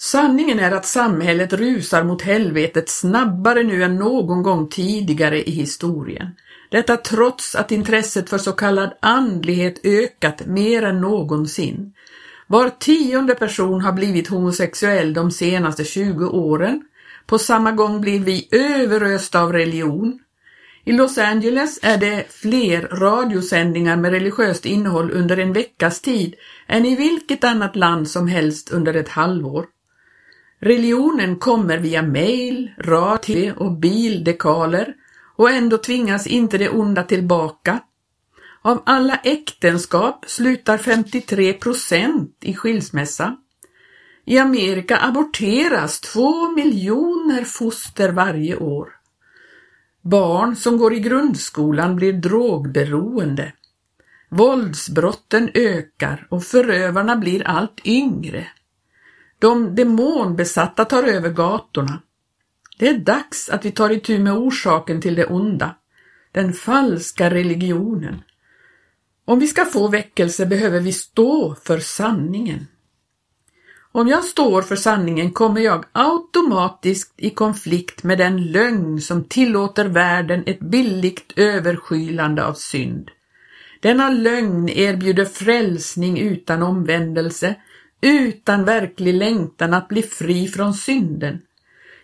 Sanningen 0.03 0.60
är 0.60 0.72
att 0.72 0.86
samhället 0.86 1.53
rusar 1.53 2.03
mot 2.03 2.22
helvetet 2.22 2.89
snabbare 2.89 3.63
nu 3.63 3.84
än 3.84 3.96
någon 3.96 4.43
gång 4.43 4.67
tidigare 4.67 5.50
i 5.50 5.51
historien. 5.51 6.27
Detta 6.70 6.98
trots 6.98 7.55
att 7.55 7.72
intresset 7.72 8.29
för 8.29 8.38
så 8.38 8.51
kallad 8.51 8.93
andlighet 9.00 9.86
ökat 9.86 10.46
mer 10.46 10.84
än 10.84 11.01
någonsin. 11.01 11.93
Var 12.48 12.70
tionde 12.70 13.36
person 13.36 13.81
har 13.81 13.93
blivit 13.93 14.27
homosexuell 14.27 15.13
de 15.13 15.31
senaste 15.31 15.84
20 15.84 16.25
åren. 16.25 16.81
På 17.25 17.38
samma 17.38 17.72
gång 17.72 18.01
blir 18.01 18.20
vi 18.20 18.48
överösta 18.51 19.41
av 19.41 19.53
religion. 19.53 20.20
I 20.84 20.91
Los 20.91 21.17
Angeles 21.17 21.79
är 21.81 21.98
det 21.98 22.25
fler 22.29 22.81
radiosändningar 22.81 23.98
med 23.98 24.12
religiöst 24.12 24.65
innehåll 24.65 25.12
under 25.12 25.38
en 25.38 25.53
veckas 25.53 26.01
tid 26.01 26.36
än 26.67 26.86
i 26.86 26.96
vilket 26.96 27.43
annat 27.43 27.75
land 27.75 28.08
som 28.08 28.27
helst 28.27 28.72
under 28.72 28.93
ett 28.93 29.10
halvår. 29.10 29.65
Religionen 30.63 31.36
kommer 31.36 31.77
via 31.77 32.01
mail, 32.01 32.72
radio 32.77 33.51
och 33.51 33.72
bildekaler 33.72 34.94
och 35.36 35.50
ändå 35.50 35.77
tvingas 35.77 36.27
inte 36.27 36.58
det 36.58 36.70
onda 36.70 37.03
tillbaka. 37.03 37.80
Av 38.62 38.82
alla 38.86 39.15
äktenskap 39.15 40.25
slutar 40.27 40.77
53 40.77 41.53
procent 41.53 42.38
i 42.41 42.53
skilsmässa. 42.53 43.38
I 44.25 44.38
Amerika 44.38 44.98
aborteras 44.98 46.01
två 46.01 46.51
miljoner 46.51 47.44
foster 47.44 48.10
varje 48.10 48.56
år. 48.56 48.89
Barn 50.01 50.56
som 50.56 50.77
går 50.77 50.94
i 50.94 51.00
grundskolan 51.00 51.96
blir 51.96 52.13
drogberoende. 52.13 53.53
Våldsbrotten 54.30 55.50
ökar 55.53 56.27
och 56.30 56.44
förövarna 56.44 57.15
blir 57.15 57.48
allt 57.48 57.82
yngre. 57.86 58.48
De 59.41 59.75
demonbesatta 59.75 60.86
tar 60.86 61.03
över 61.03 61.29
gatorna. 61.29 62.01
Det 62.77 62.88
är 62.88 62.98
dags 62.98 63.50
att 63.50 63.65
vi 63.65 63.71
tar 63.71 63.89
itu 63.89 64.19
med 64.19 64.33
orsaken 64.33 65.01
till 65.01 65.15
det 65.15 65.25
onda, 65.25 65.75
den 66.31 66.53
falska 66.53 67.29
religionen. 67.29 68.21
Om 69.25 69.39
vi 69.39 69.48
ska 69.48 69.65
få 69.65 69.88
väckelse 69.88 70.45
behöver 70.45 70.79
vi 70.79 70.93
stå 70.93 71.55
för 71.55 71.79
sanningen. 71.79 72.67
Om 73.91 74.07
jag 74.07 74.24
står 74.24 74.62
för 74.62 74.75
sanningen 74.75 75.31
kommer 75.31 75.62
jag 75.62 75.86
automatiskt 75.91 77.13
i 77.17 77.29
konflikt 77.29 78.03
med 78.03 78.17
den 78.17 78.51
lögn 78.51 79.01
som 79.01 79.24
tillåter 79.24 79.86
världen 79.86 80.43
ett 80.45 80.60
billigt 80.60 81.33
överskylande 81.36 82.45
av 82.45 82.53
synd. 82.53 83.12
Denna 83.79 84.10
lögn 84.10 84.69
erbjuder 84.69 85.25
frälsning 85.25 86.19
utan 86.19 86.63
omvändelse, 86.63 87.55
utan 88.01 88.65
verklig 88.65 89.13
längtan 89.13 89.74
att 89.74 89.88
bli 89.88 90.03
fri 90.03 90.48
från 90.48 90.74
synden. 90.74 91.41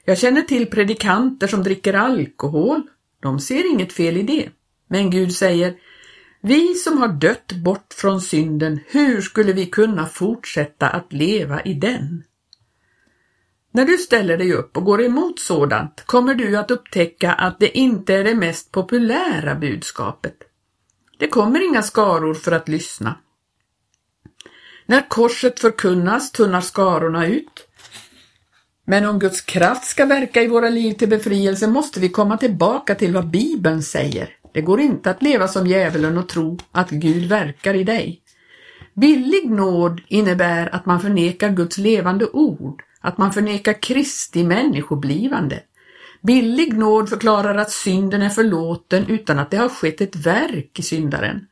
Jag 0.05 0.17
känner 0.17 0.41
till 0.41 0.65
predikanter 0.65 1.47
som 1.47 1.63
dricker 1.63 1.93
alkohol. 1.93 2.81
De 3.19 3.39
ser 3.39 3.71
inget 3.71 3.93
fel 3.93 4.17
i 4.17 4.23
det. 4.23 4.49
Men 4.87 5.09
Gud 5.09 5.33
säger, 5.33 5.75
vi 6.41 6.73
som 6.73 6.97
har 6.97 7.07
dött 7.07 7.51
bort 7.51 7.93
från 7.93 8.21
synden, 8.21 8.79
hur 8.87 9.21
skulle 9.21 9.53
vi 9.53 9.65
kunna 9.65 10.05
fortsätta 10.05 10.89
att 10.89 11.13
leva 11.13 11.61
i 11.61 11.73
den? 11.73 12.23
När 13.71 13.85
du 13.85 13.97
ställer 13.97 14.37
dig 14.37 14.53
upp 14.53 14.77
och 14.77 14.83
går 14.83 15.03
emot 15.03 15.39
sådant 15.39 16.03
kommer 16.05 16.35
du 16.35 16.57
att 16.57 16.71
upptäcka 16.71 17.33
att 17.33 17.59
det 17.59 17.77
inte 17.77 18.13
är 18.13 18.23
det 18.23 18.35
mest 18.35 18.71
populära 18.71 19.55
budskapet. 19.55 20.35
Det 21.17 21.27
kommer 21.27 21.65
inga 21.65 21.81
skaror 21.81 22.33
för 22.33 22.51
att 22.51 22.69
lyssna. 22.69 23.15
När 24.89 25.09
korset 25.09 25.59
förkunnas 25.59 26.31
tunnar 26.31 26.61
skarorna 26.61 27.27
ut. 27.27 27.67
Men 28.85 29.05
om 29.05 29.19
Guds 29.19 29.41
kraft 29.41 29.83
ska 29.83 30.05
verka 30.05 30.41
i 30.41 30.47
våra 30.47 30.69
liv 30.69 30.93
till 30.93 31.09
befrielse 31.09 31.67
måste 31.67 31.99
vi 31.99 32.09
komma 32.09 32.37
tillbaka 32.37 32.95
till 32.95 33.13
vad 33.13 33.29
Bibeln 33.29 33.83
säger. 33.83 34.29
Det 34.53 34.61
går 34.61 34.79
inte 34.79 35.11
att 35.11 35.23
leva 35.23 35.47
som 35.47 35.67
djävulen 35.67 36.17
och 36.17 36.29
tro 36.29 36.59
att 36.71 36.89
Gud 36.89 37.29
verkar 37.29 37.73
i 37.73 37.83
dig. 37.83 38.21
Billig 38.93 39.49
nåd 39.49 40.01
innebär 40.07 40.75
att 40.75 40.85
man 40.85 41.01
förnekar 41.01 41.49
Guds 41.49 41.77
levande 41.77 42.25
ord, 42.25 42.83
att 43.01 43.17
man 43.17 43.33
förnekar 43.33 43.81
Kristi 43.81 44.43
människoblivande. 44.43 45.59
Billig 46.21 46.77
nåd 46.77 47.09
förklarar 47.09 47.55
att 47.55 47.71
synden 47.71 48.21
är 48.21 48.29
förlåten 48.29 49.05
utan 49.07 49.39
att 49.39 49.51
det 49.51 49.57
har 49.57 49.69
skett 49.69 50.01
ett 50.01 50.15
verk 50.15 50.79
i 50.79 50.81
syndaren. 50.81 51.47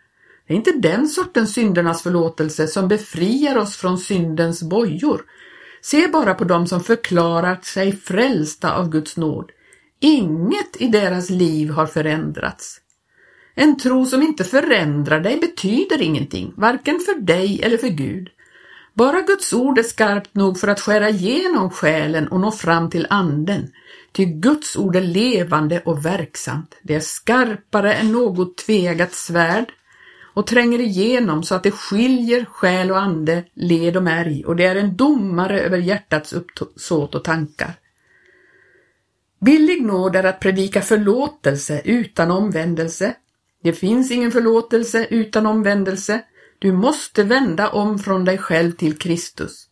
Det 0.48 0.54
är 0.54 0.58
inte 0.58 0.72
den 0.72 1.08
sortens 1.08 1.54
syndernas 1.54 2.04
förlåtelse 2.04 2.68
som 2.68 2.88
befriar 2.88 3.58
oss 3.58 3.76
från 3.76 3.98
syndens 3.98 4.64
bojor. 4.64 5.22
Se 5.82 6.08
bara 6.08 6.34
på 6.34 6.44
dem 6.44 6.68
som 6.68 6.84
förklarat 6.84 7.66
sig 7.66 7.96
frälsta 7.96 8.74
av 8.74 8.90
Guds 8.90 9.18
nåd. 9.18 9.52
Inget 10.00 10.82
i 10.82 10.88
deras 10.88 11.30
liv 11.30 11.70
har 11.70 11.86
förändrats. 11.86 12.82
En 13.56 13.78
tro 13.78 14.06
som 14.06 14.22
inte 14.22 14.44
förändrar 14.44 15.20
dig 15.20 15.40
betyder 15.40 16.02
ingenting, 16.02 16.54
varken 16.58 17.00
för 17.00 17.22
dig 17.22 17.62
eller 17.64 17.78
för 17.78 17.88
Gud. 17.88 18.30
Bara 18.94 19.22
Guds 19.22 19.54
ord 19.54 19.80
är 19.80 19.84
skarpt 19.84 20.36
nog 20.36 20.60
för 20.60 20.68
att 20.68 20.80
skära 20.80 21.10
igenom 21.10 21.70
själen 21.70 22.28
och 22.28 22.40
nå 22.40 22.52
fram 22.52 22.90
till 22.90 23.08
anden. 23.10 23.68
Ty 24.12 24.26
Guds 24.26 24.76
ord 24.78 24.96
är 24.96 25.02
levande 25.02 25.82
och 25.86 26.06
verksamt. 26.06 26.76
Det 26.84 26.96
är 26.96 27.00
skarpare 27.00 27.94
än 27.94 28.12
något 28.12 28.58
tvegat 28.58 29.14
svärd 29.14 29.72
och 30.36 30.48
tränger 30.48 30.80
igenom 30.80 31.44
så 31.44 31.56
att 31.56 31.64
det 31.64 31.72
skiljer 31.72 32.46
själ 32.46 32.92
och 32.92 33.00
ande, 33.00 33.44
led 33.54 33.98
och 33.98 34.04
märg 34.04 34.46
och 34.46 34.56
det 34.56 34.66
är 34.66 34.76
en 34.76 34.96
domare 34.96 35.62
över 35.62 35.78
hjärtats 35.78 36.34
uppsåt 36.34 37.16
och 37.16 37.24
tankar. 37.24 37.74
Billig 39.40 39.86
nåd 39.86 40.16
är 40.16 40.24
att 40.24 40.40
predika 40.40 40.82
förlåtelse 40.82 41.82
utan 41.86 42.32
omvändelse. 42.32 43.16
Det 43.64 43.74
finns 43.74 44.12
ingen 44.12 44.32
förlåtelse 44.32 45.08
utan 45.10 45.46
omvändelse. 45.46 46.22
Du 46.60 46.72
måste 46.72 47.24
vända 47.24 47.70
om 47.70 48.00
från 48.00 48.26
dig 48.26 48.38
själv 48.38 48.72
till 48.72 48.98
Kristus. 48.98 49.68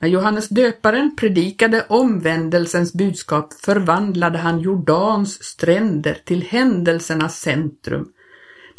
När 0.00 0.08
Johannes 0.08 0.48
döparen 0.48 1.16
predikade 1.16 1.86
omvändelsens 1.88 2.92
budskap 2.92 3.52
förvandlade 3.52 4.38
han 4.38 4.60
Jordans 4.60 5.44
stränder 5.44 6.22
till 6.24 6.42
händelsernas 6.42 7.40
centrum. 7.40 8.12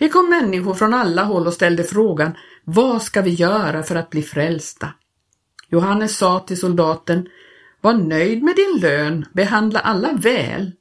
Det 0.01 0.09
kom 0.09 0.29
människor 0.29 0.73
från 0.73 0.93
alla 0.93 1.23
håll 1.23 1.47
och 1.47 1.53
ställde 1.53 1.83
frågan, 1.83 2.31
vad 2.63 3.01
ska 3.01 3.21
vi 3.21 3.29
göra 3.29 3.83
för 3.83 3.95
att 3.95 4.09
bli 4.09 4.21
frälsta? 4.23 4.87
Johannes 5.69 6.17
sa 6.17 6.39
till 6.39 6.59
soldaten, 6.59 7.27
var 7.81 7.93
nöjd 7.93 8.43
med 8.43 8.55
din 8.55 8.81
lön, 8.81 9.25
behandla 9.33 9.79
alla 9.79 10.13
väl. 10.13 10.71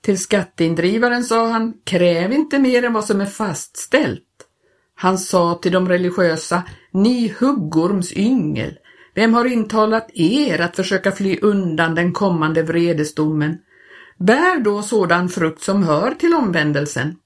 Till 0.00 0.18
skatteindrivaren 0.18 1.24
sa 1.24 1.48
han, 1.48 1.74
kräv 1.84 2.32
inte 2.32 2.58
mer 2.58 2.84
än 2.84 2.92
vad 2.92 3.04
som 3.04 3.20
är 3.20 3.26
fastställt. 3.26 4.22
Han 4.94 5.18
sa 5.18 5.54
till 5.54 5.72
de 5.72 5.88
religiösa, 5.88 6.62
ni 6.92 7.34
huggorms 7.40 8.12
yngel, 8.12 8.78
vem 9.14 9.34
har 9.34 9.44
intalat 9.44 10.10
er 10.14 10.60
att 10.60 10.76
försöka 10.76 11.12
fly 11.12 11.38
undan 11.42 11.94
den 11.94 12.12
kommande 12.12 12.62
vredesdomen? 12.62 13.58
Bär 14.18 14.60
då 14.60 14.82
sådan 14.82 15.28
frukt 15.28 15.62
som 15.62 15.82
hör 15.82 16.10
till 16.10 16.34
omvändelsen. 16.34 17.16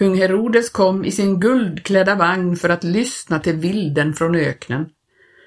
Kung 0.00 0.14
Herodes 0.14 0.70
kom 0.70 1.04
i 1.04 1.10
sin 1.10 1.40
guldklädda 1.40 2.14
vagn 2.14 2.56
för 2.56 2.68
att 2.68 2.84
lyssna 2.84 3.38
till 3.38 3.56
vilden 3.56 4.14
från 4.14 4.34
öknen. 4.34 4.86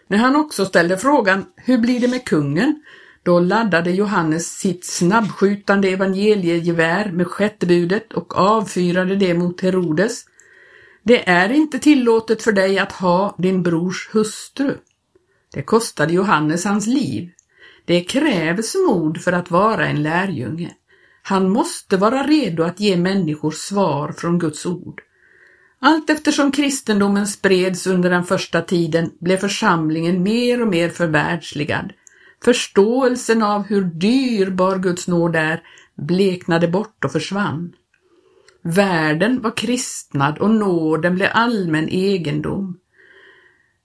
När 0.08 0.18
han 0.18 0.36
också 0.36 0.66
ställde 0.66 0.98
frågan, 0.98 1.46
hur 1.56 1.78
blir 1.78 2.00
det 2.00 2.08
med 2.08 2.26
kungen? 2.26 2.84
Då 3.24 3.40
laddade 3.40 3.92
Johannes 3.92 4.58
sitt 4.58 4.86
snabbskjutande 4.86 5.90
evangeliegevär 5.90 7.12
med 7.12 7.28
skättbudet 7.28 8.14
och 8.14 8.38
avfyrade 8.38 9.16
det 9.16 9.34
mot 9.34 9.62
Herodes. 9.62 10.26
Det 11.04 11.30
är 11.30 11.50
inte 11.52 11.80
tillåtet 11.80 12.44
för 12.44 12.52
dig 12.52 12.80
att 12.80 12.92
ha 12.92 13.36
din 13.38 13.64
brors 13.64 14.10
hustru. 14.12 14.78
Det 15.54 15.62
kostade 15.62 16.14
Johannes 16.14 16.66
hans 16.66 16.88
liv. 16.88 17.30
Det 17.86 18.02
krävs 18.02 18.76
mod 18.88 19.22
för 19.22 19.32
att 19.32 19.52
vara 19.52 19.88
en 19.88 20.04
lärjunge. 20.04 20.72
Han 21.26 21.50
måste 21.50 21.98
vara 21.98 22.24
redo 22.24 22.64
att 22.64 22.80
ge 22.80 22.98
människor 22.98 23.52
svar 23.52 24.12
från 24.12 24.40
Guds 24.40 24.66
ord. 24.66 25.02
Allt 25.80 26.10
eftersom 26.10 26.52
kristendomen 26.52 27.28
spreds 27.28 27.88
under 27.88 28.10
den 28.10 28.24
första 28.24 28.62
tiden 28.62 29.12
blev 29.20 29.38
församlingen 29.38 30.24
mer 30.24 30.62
och 30.62 30.68
mer 30.68 30.90
förvärldsligad. 30.90 31.94
Förståelsen 32.44 33.44
av 33.44 33.64
hur 33.64 33.84
dyrbar 33.84 34.78
Guds 34.78 35.08
nåd 35.08 35.36
är 35.36 35.62
bleknade 35.96 36.68
bort 36.68 37.06
och 37.06 37.12
försvann. 37.12 37.74
Världen 38.62 39.42
var 39.42 39.58
kristnad 39.58 40.38
och 40.38 40.52
nåden 40.52 41.16
blev 41.16 41.30
allmän 41.34 41.90
egendom. 41.90 42.78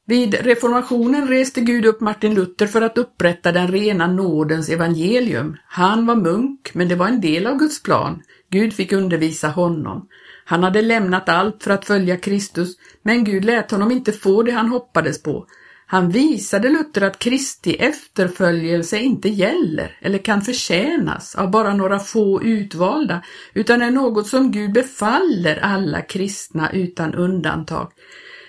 Vid 0.08 0.34
reformationen 0.34 1.28
reste 1.28 1.60
Gud 1.60 1.86
upp 1.86 2.00
Martin 2.00 2.34
Luther 2.34 2.66
för 2.66 2.82
att 2.82 2.98
upprätta 2.98 3.52
den 3.52 3.68
rena 3.68 4.06
nådens 4.06 4.68
evangelium. 4.68 5.56
Han 5.66 6.06
var 6.06 6.16
munk, 6.16 6.70
men 6.74 6.88
det 6.88 6.94
var 6.94 7.08
en 7.08 7.20
del 7.20 7.46
av 7.46 7.58
Guds 7.58 7.82
plan. 7.82 8.22
Gud 8.50 8.74
fick 8.74 8.92
undervisa 8.92 9.48
honom. 9.48 10.08
Han 10.44 10.62
hade 10.62 10.82
lämnat 10.82 11.28
allt 11.28 11.62
för 11.62 11.70
att 11.70 11.84
följa 11.84 12.16
Kristus, 12.16 12.76
men 13.02 13.24
Gud 13.24 13.44
lät 13.44 13.70
honom 13.70 13.90
inte 13.90 14.12
få 14.12 14.42
det 14.42 14.52
han 14.52 14.68
hoppades 14.68 15.22
på. 15.22 15.46
Han 15.86 16.10
visade 16.10 16.68
Luther 16.68 17.02
att 17.02 17.18
Kristi 17.18 17.74
efterföljelse 17.74 18.98
inte 18.98 19.28
gäller 19.28 19.98
eller 20.00 20.18
kan 20.18 20.42
förtjänas 20.42 21.34
av 21.34 21.50
bara 21.50 21.74
några 21.74 21.98
få 21.98 22.42
utvalda, 22.42 23.22
utan 23.54 23.82
är 23.82 23.90
något 23.90 24.26
som 24.26 24.52
Gud 24.52 24.72
befaller 24.72 25.58
alla 25.62 26.02
kristna 26.02 26.72
utan 26.72 27.14
undantag. 27.14 27.92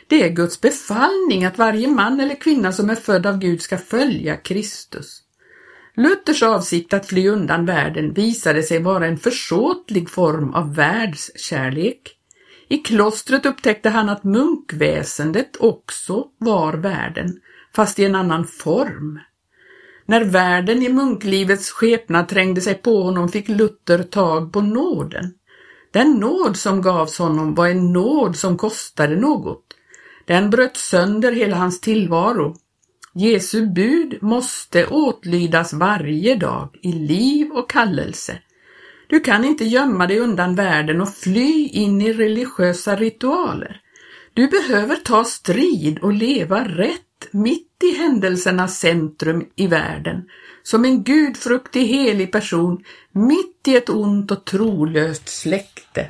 Det 0.10 0.24
är 0.24 0.30
Guds 0.30 0.62
befallning 0.62 1.45
att 1.45 1.58
varje 1.58 1.88
man 1.88 2.19
eller 2.19 2.36
kvinna 2.36 2.72
som 2.72 2.89
är 2.89 2.95
född 2.95 3.26
av 3.26 3.38
Gud 3.38 3.62
ska 3.62 3.78
följa 3.78 4.38
Kristus. 4.38 5.24
Luthers 5.95 6.43
avsikt 6.43 6.93
att 6.93 7.06
fly 7.06 7.30
undan 7.30 7.65
världen 7.65 8.13
visade 8.13 8.63
sig 8.63 8.82
vara 8.82 9.08
en 9.08 9.17
försåtlig 9.17 10.10
form 10.10 10.54
av 10.54 10.76
världskärlek. 10.76 12.02
I 12.67 12.78
klostret 12.78 13.45
upptäckte 13.45 13.89
han 13.89 14.10
att 14.10 14.24
munkväsendet 14.24 15.58
också 15.60 16.28
var 16.38 16.74
världen, 16.74 17.39
fast 17.76 18.00
i 18.00 18.06
en 18.06 18.15
annan 18.15 18.48
form. 18.48 19.19
När 20.06 20.24
världen 20.24 20.84
i 20.84 20.89
munklivets 20.89 21.69
skepnad 21.69 22.28
trängde 22.28 22.62
sig 22.62 22.76
på 22.76 23.04
honom 23.04 23.30
fick 23.30 23.50
Luther 23.50 24.04
tag 24.04 24.54
på 24.54 24.62
nåden. 24.62 25.34
Den 25.91 26.12
nåd 26.12 26.58
som 26.58 26.82
gavs 26.82 27.17
honom 27.17 27.56
var 27.56 27.67
en 27.67 27.93
nåd 27.93 28.36
som 28.36 28.58
kostade 28.58 29.15
något. 29.15 29.76
Den 30.29 30.49
bröt 30.49 30.77
sönder 30.77 31.31
hela 31.31 31.55
hans 31.55 31.81
tillvaro. 31.81 32.55
Jesu 33.13 33.65
bud 33.65 34.17
måste 34.21 34.85
åtlydas 34.87 35.73
varje 35.73 36.35
dag 36.35 36.69
i 36.81 36.91
liv 36.91 37.51
och 37.51 37.69
kallelse. 37.69 38.39
Du 39.07 39.19
kan 39.19 39.45
inte 39.45 39.65
gömma 39.65 40.07
dig 40.07 40.19
undan 40.19 40.55
världen 40.55 41.01
och 41.01 41.15
fly 41.15 41.67
in 41.67 42.01
i 42.01 42.13
religiösa 42.13 42.95
ritualer. 42.95 43.81
Du 44.33 44.47
behöver 44.47 44.95
ta 44.95 45.23
strid 45.23 45.99
och 45.99 46.13
leva 46.13 46.63
rätt 46.63 47.27
mitt 47.31 47.83
i 47.83 47.97
händelsernas 47.97 48.79
centrum 48.79 49.45
i 49.55 49.67
världen, 49.67 50.23
som 50.63 50.85
en 50.85 51.03
gudfruktig 51.03 51.85
helig 51.85 52.31
person 52.31 52.83
mitt 53.11 53.67
i 53.67 53.75
ett 53.75 53.89
ont 53.89 54.31
och 54.31 54.45
trolöst 54.45 55.29
släkte. 55.29 56.07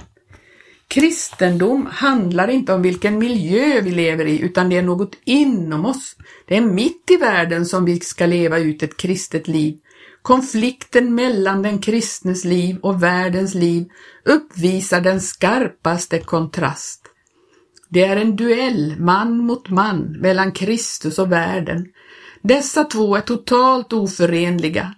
Kristendom 0.89 1.86
handlar 1.91 2.47
inte 2.47 2.73
om 2.73 2.82
vilken 2.82 3.19
miljö 3.19 3.82
vi 3.82 3.91
lever 3.91 4.25
i 4.25 4.39
utan 4.39 4.69
det 4.69 4.78
är 4.78 4.82
något 4.82 5.17
inom 5.23 5.86
oss. 5.86 6.15
Det 6.47 6.58
är 6.58 6.62
mitt 6.62 7.12
i 7.12 7.17
världen 7.17 7.65
som 7.65 7.86
vi 7.86 7.99
ska 7.99 8.25
leva 8.25 8.60
ut 8.60 8.84
ett 8.84 8.97
kristet 8.97 9.47
liv. 9.47 9.78
Konflikten 10.21 11.15
mellan 11.15 11.62
den 11.62 11.80
kristnes 11.80 12.45
liv 12.45 12.78
och 12.82 13.04
världens 13.04 13.56
liv 13.56 13.86
uppvisar 14.25 15.02
den 15.02 15.21
skarpaste 15.21 16.19
kontrast. 16.19 17.02
Det 17.89 18.04
är 18.04 18.17
en 18.17 18.36
duell 18.36 18.95
man 18.99 19.38
mot 19.38 19.69
man 19.69 20.17
mellan 20.19 20.52
Kristus 20.52 21.19
och 21.19 21.32
världen. 21.32 21.86
Dessa 22.41 22.84
två 22.84 23.15
är 23.15 23.21
totalt 23.21 23.93
oförenliga. 23.93 24.95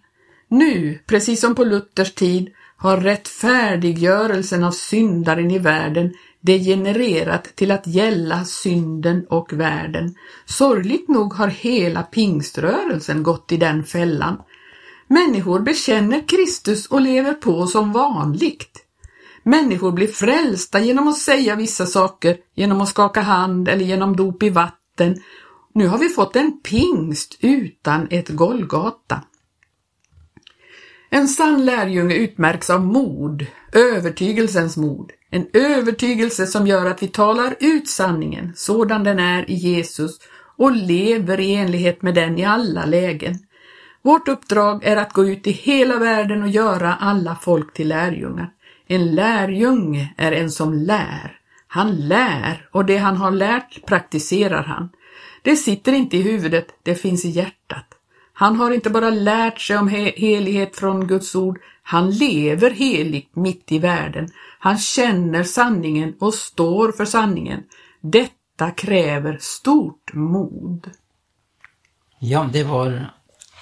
Nu, 0.47 0.99
precis 1.07 1.41
som 1.41 1.55
på 1.55 1.63
Luthers 1.63 2.13
tid, 2.13 2.49
har 2.81 2.97
rättfärdiggörelsen 2.97 4.63
av 4.63 4.71
syndaren 4.71 5.51
i 5.51 5.59
världen 5.59 6.13
degenererat 6.41 7.55
till 7.55 7.71
att 7.71 7.87
gälla 7.87 8.45
synden 8.45 9.25
och 9.29 9.53
världen. 9.53 10.15
Sorgligt 10.45 11.07
nog 11.07 11.33
har 11.33 11.47
hela 11.47 12.03
pingströrelsen 12.03 13.23
gått 13.23 13.51
i 13.51 13.57
den 13.57 13.83
fällan. 13.83 14.41
Människor 15.07 15.59
bekänner 15.59 16.27
Kristus 16.27 16.87
och 16.87 17.01
lever 17.01 17.33
på 17.33 17.67
som 17.67 17.91
vanligt. 17.91 18.79
Människor 19.43 19.91
blir 19.91 20.07
frälsta 20.07 20.79
genom 20.79 21.07
att 21.07 21.17
säga 21.17 21.55
vissa 21.55 21.85
saker, 21.85 22.37
genom 22.55 22.81
att 22.81 22.89
skaka 22.89 23.21
hand 23.21 23.69
eller 23.69 23.85
genom 23.85 24.15
dop 24.15 24.43
i 24.43 24.49
vatten. 24.49 25.21
Nu 25.73 25.87
har 25.87 25.97
vi 25.97 26.09
fått 26.09 26.35
en 26.35 26.61
pingst 26.61 27.37
utan 27.41 28.07
ett 28.11 28.29
Golgata. 28.29 29.21
En 31.13 31.27
sann 31.27 31.65
lärjunge 31.65 32.15
utmärks 32.15 32.69
av 32.69 32.81
mod, 32.81 33.45
övertygelsens 33.73 34.77
mod. 34.77 35.11
En 35.29 35.47
övertygelse 35.53 36.47
som 36.47 36.67
gör 36.67 36.85
att 36.85 37.03
vi 37.03 37.07
talar 37.07 37.55
ut 37.59 37.89
sanningen 37.89 38.53
sådan 38.55 39.03
den 39.03 39.19
är 39.19 39.51
i 39.51 39.53
Jesus 39.53 40.19
och 40.57 40.71
lever 40.71 41.39
i 41.39 41.55
enlighet 41.55 42.01
med 42.01 42.15
den 42.15 42.37
i 42.37 42.45
alla 42.45 42.85
lägen. 42.85 43.39
Vårt 44.01 44.27
uppdrag 44.27 44.83
är 44.83 44.97
att 44.97 45.13
gå 45.13 45.25
ut 45.25 45.47
i 45.47 45.51
hela 45.51 45.97
världen 45.97 46.43
och 46.43 46.49
göra 46.49 46.95
alla 46.95 47.37
folk 47.41 47.73
till 47.73 47.87
lärjungar. 47.87 48.49
En 48.87 49.15
lärjunge 49.15 50.13
är 50.17 50.31
en 50.31 50.51
som 50.51 50.73
lär. 50.73 51.39
Han 51.67 51.95
lär 51.95 52.69
och 52.71 52.85
det 52.85 52.97
han 52.97 53.17
har 53.17 53.31
lärt 53.31 53.85
praktiserar 53.85 54.63
han. 54.63 54.89
Det 55.41 55.55
sitter 55.55 55.93
inte 55.93 56.17
i 56.17 56.21
huvudet, 56.21 56.67
det 56.83 56.95
finns 56.95 57.25
i 57.25 57.29
hjärtat. 57.29 57.90
Han 58.41 58.55
har 58.55 58.71
inte 58.71 58.89
bara 58.89 59.09
lärt 59.09 59.61
sig 59.61 59.77
om 59.77 59.87
helighet 60.15 60.75
från 60.75 61.07
Guds 61.07 61.35
ord, 61.35 61.59
Han 61.83 62.11
lever 62.11 62.71
heligt 62.71 63.35
mitt 63.35 63.71
i 63.71 63.79
världen. 63.79 64.29
Han 64.59 64.77
känner 64.77 65.43
sanningen 65.43 66.15
och 66.19 66.33
står 66.33 66.91
för 66.91 67.05
sanningen. 67.05 67.63
Detta 68.01 68.71
kräver 68.71 69.37
stort 69.41 70.13
mod. 70.13 70.89
Ja, 72.19 72.49
det 72.53 72.63
var 72.63 73.13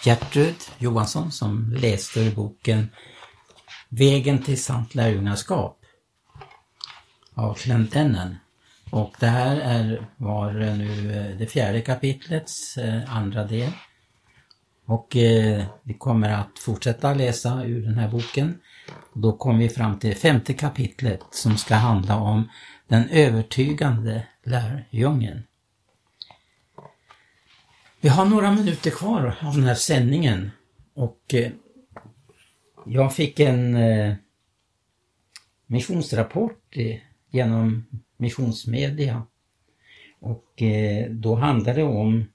Gertrud 0.04 0.56
Johansson 0.78 1.32
som 1.32 1.74
läste 1.78 2.20
ur 2.20 2.36
boken 2.36 2.90
Vägen 3.90 4.44
till 4.44 4.64
sant 4.64 4.96
lärjungaskap 4.96 5.80
av 7.34 7.54
Clendennen. 7.54 8.36
Och 8.92 9.16
det 9.20 9.28
här 9.28 9.56
är, 9.56 10.08
var 10.18 10.54
nu 10.54 11.14
eh, 11.14 11.38
det 11.38 11.48
fjärde 11.48 11.82
kapitlets 11.82 12.78
eh, 12.78 13.16
andra 13.16 13.44
del. 13.44 13.72
Och 14.90 15.16
eh, 15.16 15.66
vi 15.84 15.94
kommer 15.94 16.30
att 16.30 16.60
fortsätta 16.60 17.14
läsa 17.14 17.64
ur 17.64 17.82
den 17.82 17.94
här 17.94 18.10
boken. 18.10 18.60
Då 19.14 19.32
kommer 19.34 19.60
vi 19.60 19.70
fram 19.70 20.00
till 20.00 20.16
femte 20.16 20.54
kapitlet 20.54 21.22
som 21.32 21.58
ska 21.58 21.76
handla 21.76 22.16
om 22.16 22.50
den 22.88 23.10
övertygande 23.10 24.28
lärjungen. 24.44 25.44
Vi 28.02 28.10
har 28.10 28.26
några 28.26 28.52
minuter 28.52 28.92
kvar 28.92 29.36
av 29.42 29.56
den 29.56 29.64
här 29.64 29.76
sändningen 29.76 30.52
och 30.94 31.34
eh, 31.34 31.52
jag 32.86 33.16
fick 33.16 33.40
en 33.40 33.76
eh, 33.76 34.16
missionsrapport 35.66 36.78
eh, 36.78 36.98
genom 37.32 37.86
missionsmedia 38.18 39.24
och 40.20 40.62
eh, 40.62 41.10
då 41.12 41.36
handlade 41.36 41.80
det 41.80 41.84
om 41.84 42.26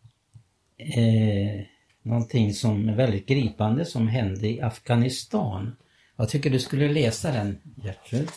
eh, 0.77 1.74
någonting 2.05 2.55
som 2.55 2.89
är 2.89 2.97
väldigt 2.97 3.27
gripande 3.27 3.85
som 3.85 4.09
hände 4.09 4.49
i 4.49 4.61
Afghanistan. 4.61 5.77
Jag 6.17 6.29
tycker 6.29 6.51
du 6.51 6.59
skulle 6.59 6.93
läsa 6.93 7.33
den 7.33 7.59
Gertrud. 7.77 8.29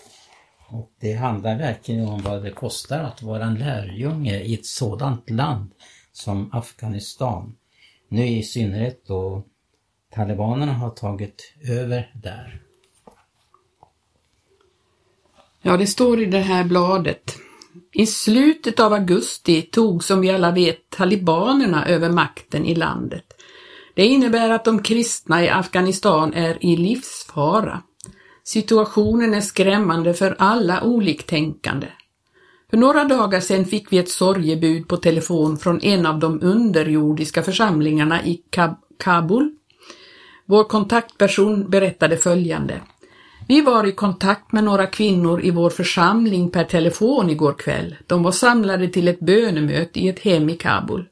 Och 0.70 0.92
det 1.00 1.14
handlar 1.14 1.58
verkligen 1.58 2.08
om 2.08 2.22
vad 2.22 2.44
det 2.44 2.52
kostar 2.52 3.00
att 3.00 3.22
vara 3.22 3.44
en 3.44 3.56
lärjunge 3.56 4.40
i 4.40 4.54
ett 4.54 4.66
sådant 4.66 5.30
land 5.30 5.72
som 6.12 6.50
Afghanistan. 6.54 7.56
Nu 8.10 8.28
i 8.28 8.44
synnerhet 8.44 9.06
då 9.08 9.44
talibanerna 10.14 10.74
har 10.74 10.90
tagit 10.90 11.54
över 11.70 12.12
där. 12.14 12.62
Ja, 15.62 15.78
det 15.78 15.88
står 15.88 16.22
i 16.22 16.26
det 16.26 16.40
här 16.40 16.64
bladet. 16.64 17.36
I 17.94 18.06
slutet 18.06 18.80
av 18.80 18.94
augusti 18.94 19.62
tog 19.62 20.04
som 20.04 20.22
vi 20.22 20.30
alla 20.30 20.52
vet 20.52 20.90
talibanerna 20.90 21.86
över 21.86 22.10
makten 22.10 22.66
i 22.66 22.76
landet. 22.76 23.34
Det 23.98 24.06
innebär 24.06 24.50
att 24.50 24.66
de 24.66 24.84
kristna 24.84 25.44
i 25.44 25.50
Afghanistan 25.50 26.34
är 26.34 26.66
i 26.66 26.78
livsfara. 26.78 27.82
Situationen 28.44 29.34
är 29.34 29.42
skrämmande 29.42 30.14
för 30.14 30.36
alla 30.40 30.84
oliktänkande. 30.84 31.88
För 32.70 32.78
några 32.78 33.04
dagar 33.04 33.40
sedan 33.40 33.66
fick 33.66 33.94
vi 33.94 33.98
ett 33.98 34.10
sorgebud 34.10 34.88
på 34.88 34.98
telefon 34.98 35.58
från 35.58 35.82
en 35.82 36.06
av 36.06 36.20
de 36.20 36.42
underjordiska 36.42 37.44
församlingarna 37.44 38.26
i 38.26 38.42
Kab 38.50 38.76
Kabul. 39.00 39.56
Vår 40.46 40.64
kontaktperson 40.64 41.70
berättade 41.70 42.18
följande. 42.18 42.82
Vi 43.48 43.62
var 43.62 43.88
i 43.88 43.92
kontakt 43.92 44.52
med 44.52 44.64
några 44.64 44.88
kvinnor 44.88 45.46
i 45.46 45.52
vår 45.52 45.70
församling 45.70 46.50
per 46.50 46.64
telefon 46.64 47.30
igår 47.30 47.54
kväll. 47.54 47.96
De 48.08 48.24
var 48.24 48.32
samlade 48.32 48.88
till 48.88 49.08
ett 49.08 49.20
bönemöte 49.20 50.00
i 50.00 50.10
ett 50.10 50.20
hem 50.20 50.50
i 50.50 50.58
Kabul. 50.58 51.08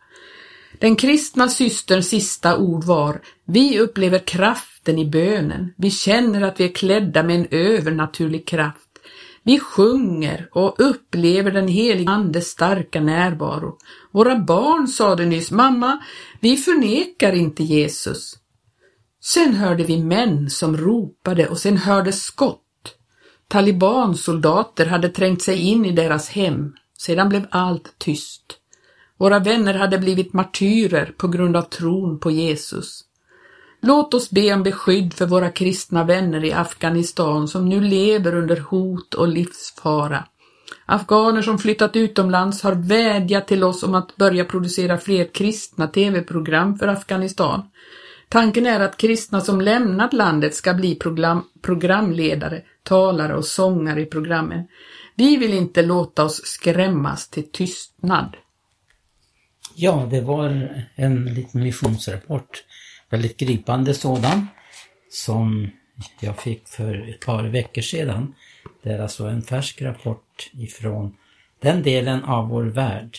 Den 0.79 0.95
kristna 0.95 1.49
systerns 1.49 2.09
sista 2.09 2.57
ord 2.57 2.83
var 2.83 3.21
Vi 3.45 3.79
upplever 3.79 4.19
kraften 4.19 4.99
i 4.99 5.05
bönen. 5.05 5.73
Vi 5.77 5.91
känner 5.91 6.41
att 6.41 6.59
vi 6.59 6.63
är 6.63 6.73
klädda 6.73 7.23
med 7.23 7.35
en 7.35 7.47
övernaturlig 7.51 8.47
kraft. 8.47 8.79
Vi 9.43 9.59
sjunger 9.59 10.49
och 10.51 10.75
upplever 10.77 11.51
den 11.51 11.67
heliga 11.67 12.11
Andes 12.11 12.47
starka 12.47 13.01
närvaro. 13.01 13.77
Våra 14.11 14.39
barn 14.39 14.87
sade 14.87 15.25
nyss, 15.25 15.51
mamma, 15.51 16.03
vi 16.39 16.57
förnekar 16.57 17.33
inte 17.33 17.63
Jesus. 17.63 18.37
Sen 19.23 19.53
hörde 19.53 19.83
vi 19.83 20.03
män 20.03 20.49
som 20.49 20.77
ropade 20.77 21.47
och 21.47 21.57
sen 21.57 21.77
hördes 21.77 22.23
skott. 22.23 22.61
Talibansoldater 23.47 24.85
hade 24.85 25.09
trängt 25.09 25.41
sig 25.41 25.61
in 25.61 25.85
i 25.85 25.91
deras 25.91 26.29
hem. 26.29 26.73
Sedan 26.97 27.29
blev 27.29 27.47
allt 27.49 27.95
tyst. 27.97 28.59
Våra 29.17 29.39
vänner 29.39 29.73
hade 29.73 29.97
blivit 29.97 30.33
martyrer 30.33 31.13
på 31.17 31.27
grund 31.27 31.57
av 31.57 31.61
tron 31.61 32.19
på 32.19 32.31
Jesus. 32.31 33.03
Låt 33.81 34.13
oss 34.13 34.29
be 34.29 34.53
om 34.53 34.63
beskydd 34.63 35.13
för 35.13 35.25
våra 35.25 35.49
kristna 35.49 36.03
vänner 36.03 36.43
i 36.43 36.53
Afghanistan 36.53 37.47
som 37.47 37.69
nu 37.69 37.81
lever 37.81 38.35
under 38.35 38.57
hot 38.57 39.13
och 39.13 39.27
livsfara. 39.27 40.25
Afghaner 40.85 41.41
som 41.41 41.59
flyttat 41.59 41.95
utomlands 41.95 42.63
har 42.63 42.73
vädjat 42.73 43.47
till 43.47 43.63
oss 43.63 43.83
om 43.83 43.95
att 43.95 44.15
börja 44.15 44.45
producera 44.45 44.97
fler 44.97 45.25
kristna 45.33 45.87
tv-program 45.87 46.77
för 46.77 46.87
Afghanistan. 46.87 47.61
Tanken 48.29 48.65
är 48.65 48.79
att 48.79 48.97
kristna 48.97 49.41
som 49.41 49.61
lämnat 49.61 50.13
landet 50.13 50.55
ska 50.55 50.73
bli 50.73 50.95
program 50.95 51.43
programledare, 51.61 52.61
talare 52.83 53.35
och 53.35 53.45
sångare 53.45 54.01
i 54.01 54.05
programmen. 54.05 54.67
Vi 55.15 55.37
vill 55.37 55.53
inte 55.53 55.81
låta 55.81 56.23
oss 56.23 56.41
skrämmas 56.45 57.29
till 57.29 57.51
tystnad. 57.51 58.37
Ja, 59.77 60.07
det 60.11 60.21
var 60.21 60.69
en 60.95 61.25
liten 61.25 61.63
missionsrapport. 61.63 62.63
Väldigt 63.09 63.37
gripande 63.37 63.93
sådan. 63.93 64.47
Som 65.09 65.69
jag 66.19 66.41
fick 66.41 66.67
för 66.67 67.09
ett 67.09 67.25
par 67.25 67.43
veckor 67.43 67.81
sedan. 67.81 68.35
Det 68.83 68.89
är 68.89 68.99
alltså 68.99 69.25
en 69.27 69.41
färsk 69.41 69.81
rapport 69.81 70.49
ifrån 70.53 71.17
den 71.59 71.83
delen 71.83 72.23
av 72.23 72.47
vår 72.47 72.63
värld 72.63 73.17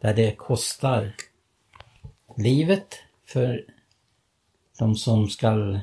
där 0.00 0.14
det 0.14 0.36
kostar 0.36 1.14
livet 2.36 2.98
för 3.26 3.64
de 4.78 4.96
som 4.96 5.28
skall 5.28 5.80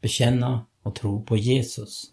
bekänna 0.00 0.66
och 0.82 0.94
tro 0.94 1.24
på 1.24 1.36
Jesus. 1.36 2.12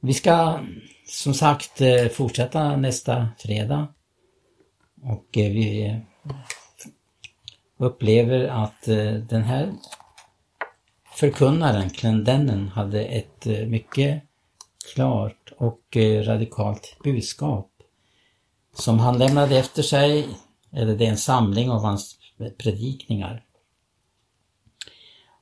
Vi 0.00 0.14
ska 0.14 0.60
som 1.06 1.34
sagt 1.34 1.80
eh, 1.80 2.08
fortsätta 2.08 2.76
nästa 2.76 3.28
fredag 3.38 3.88
och 5.06 5.38
eh, 5.38 5.52
vi 5.52 5.86
eh, 5.86 5.96
upplever 7.78 8.48
att 8.48 8.88
eh, 8.88 9.12
den 9.12 9.42
här 9.42 9.72
förkunnaren, 11.14 11.90
Klendennen, 11.90 12.68
hade 12.68 13.04
ett 13.04 13.46
mycket 13.46 14.22
klart 14.94 15.52
och 15.58 15.96
radikalt 16.24 16.96
budskap 17.04 17.70
som 18.74 18.98
han 18.98 19.18
lämnade 19.18 19.58
efter 19.58 19.82
sig, 19.82 20.28
eller 20.72 20.96
det 20.96 21.06
är 21.06 21.10
en 21.10 21.16
samling 21.16 21.70
av 21.70 21.82
hans 21.82 22.18
predikningar. 22.58 23.44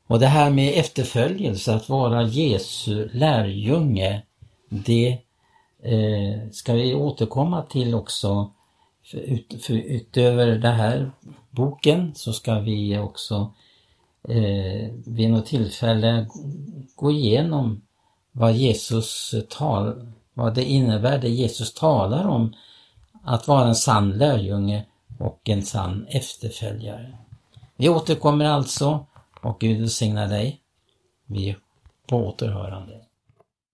Och 0.06 0.20
det 0.20 0.26
här 0.26 0.50
med 0.50 0.78
efterföljelse, 0.78 1.74
att 1.74 1.88
vara 1.88 2.22
Jesu 2.22 3.08
lärjunge, 3.12 4.22
det 4.68 5.18
eh, 5.82 6.50
ska 6.52 6.72
vi 6.72 6.94
återkomma 6.94 7.62
till 7.62 7.94
också. 7.94 8.53
För 9.04 9.18
ut, 9.18 9.64
för 9.64 9.74
utöver 9.74 10.46
den 10.46 10.74
här 10.74 11.10
boken 11.50 12.14
så 12.14 12.32
ska 12.32 12.58
vi 12.58 12.98
också 12.98 13.52
eh, 14.28 14.90
vid 15.06 15.30
något 15.30 15.46
tillfälle 15.46 16.26
gå 16.96 17.10
igenom 17.10 17.82
vad 18.32 18.52
Jesus 18.52 19.34
tal, 19.50 20.12
vad 20.34 20.54
det 20.54 20.64
innebär, 20.64 21.18
det 21.18 21.28
Jesus 21.28 21.74
talar 21.74 22.28
om 22.28 22.54
att 23.22 23.48
vara 23.48 23.68
en 23.68 23.74
sann 23.74 24.10
lärjunge 24.10 24.84
och 25.18 25.48
en 25.48 25.62
sann 25.62 26.06
efterföljare. 26.08 27.18
Vi 27.76 27.88
återkommer 27.88 28.44
alltså 28.44 29.06
och 29.40 29.60
Gud 29.60 29.80
välsigna 29.80 30.26
dig. 30.26 30.60
Vi 31.26 31.50
är 31.50 31.58
på 32.06 32.16
återhörande. 32.16 33.00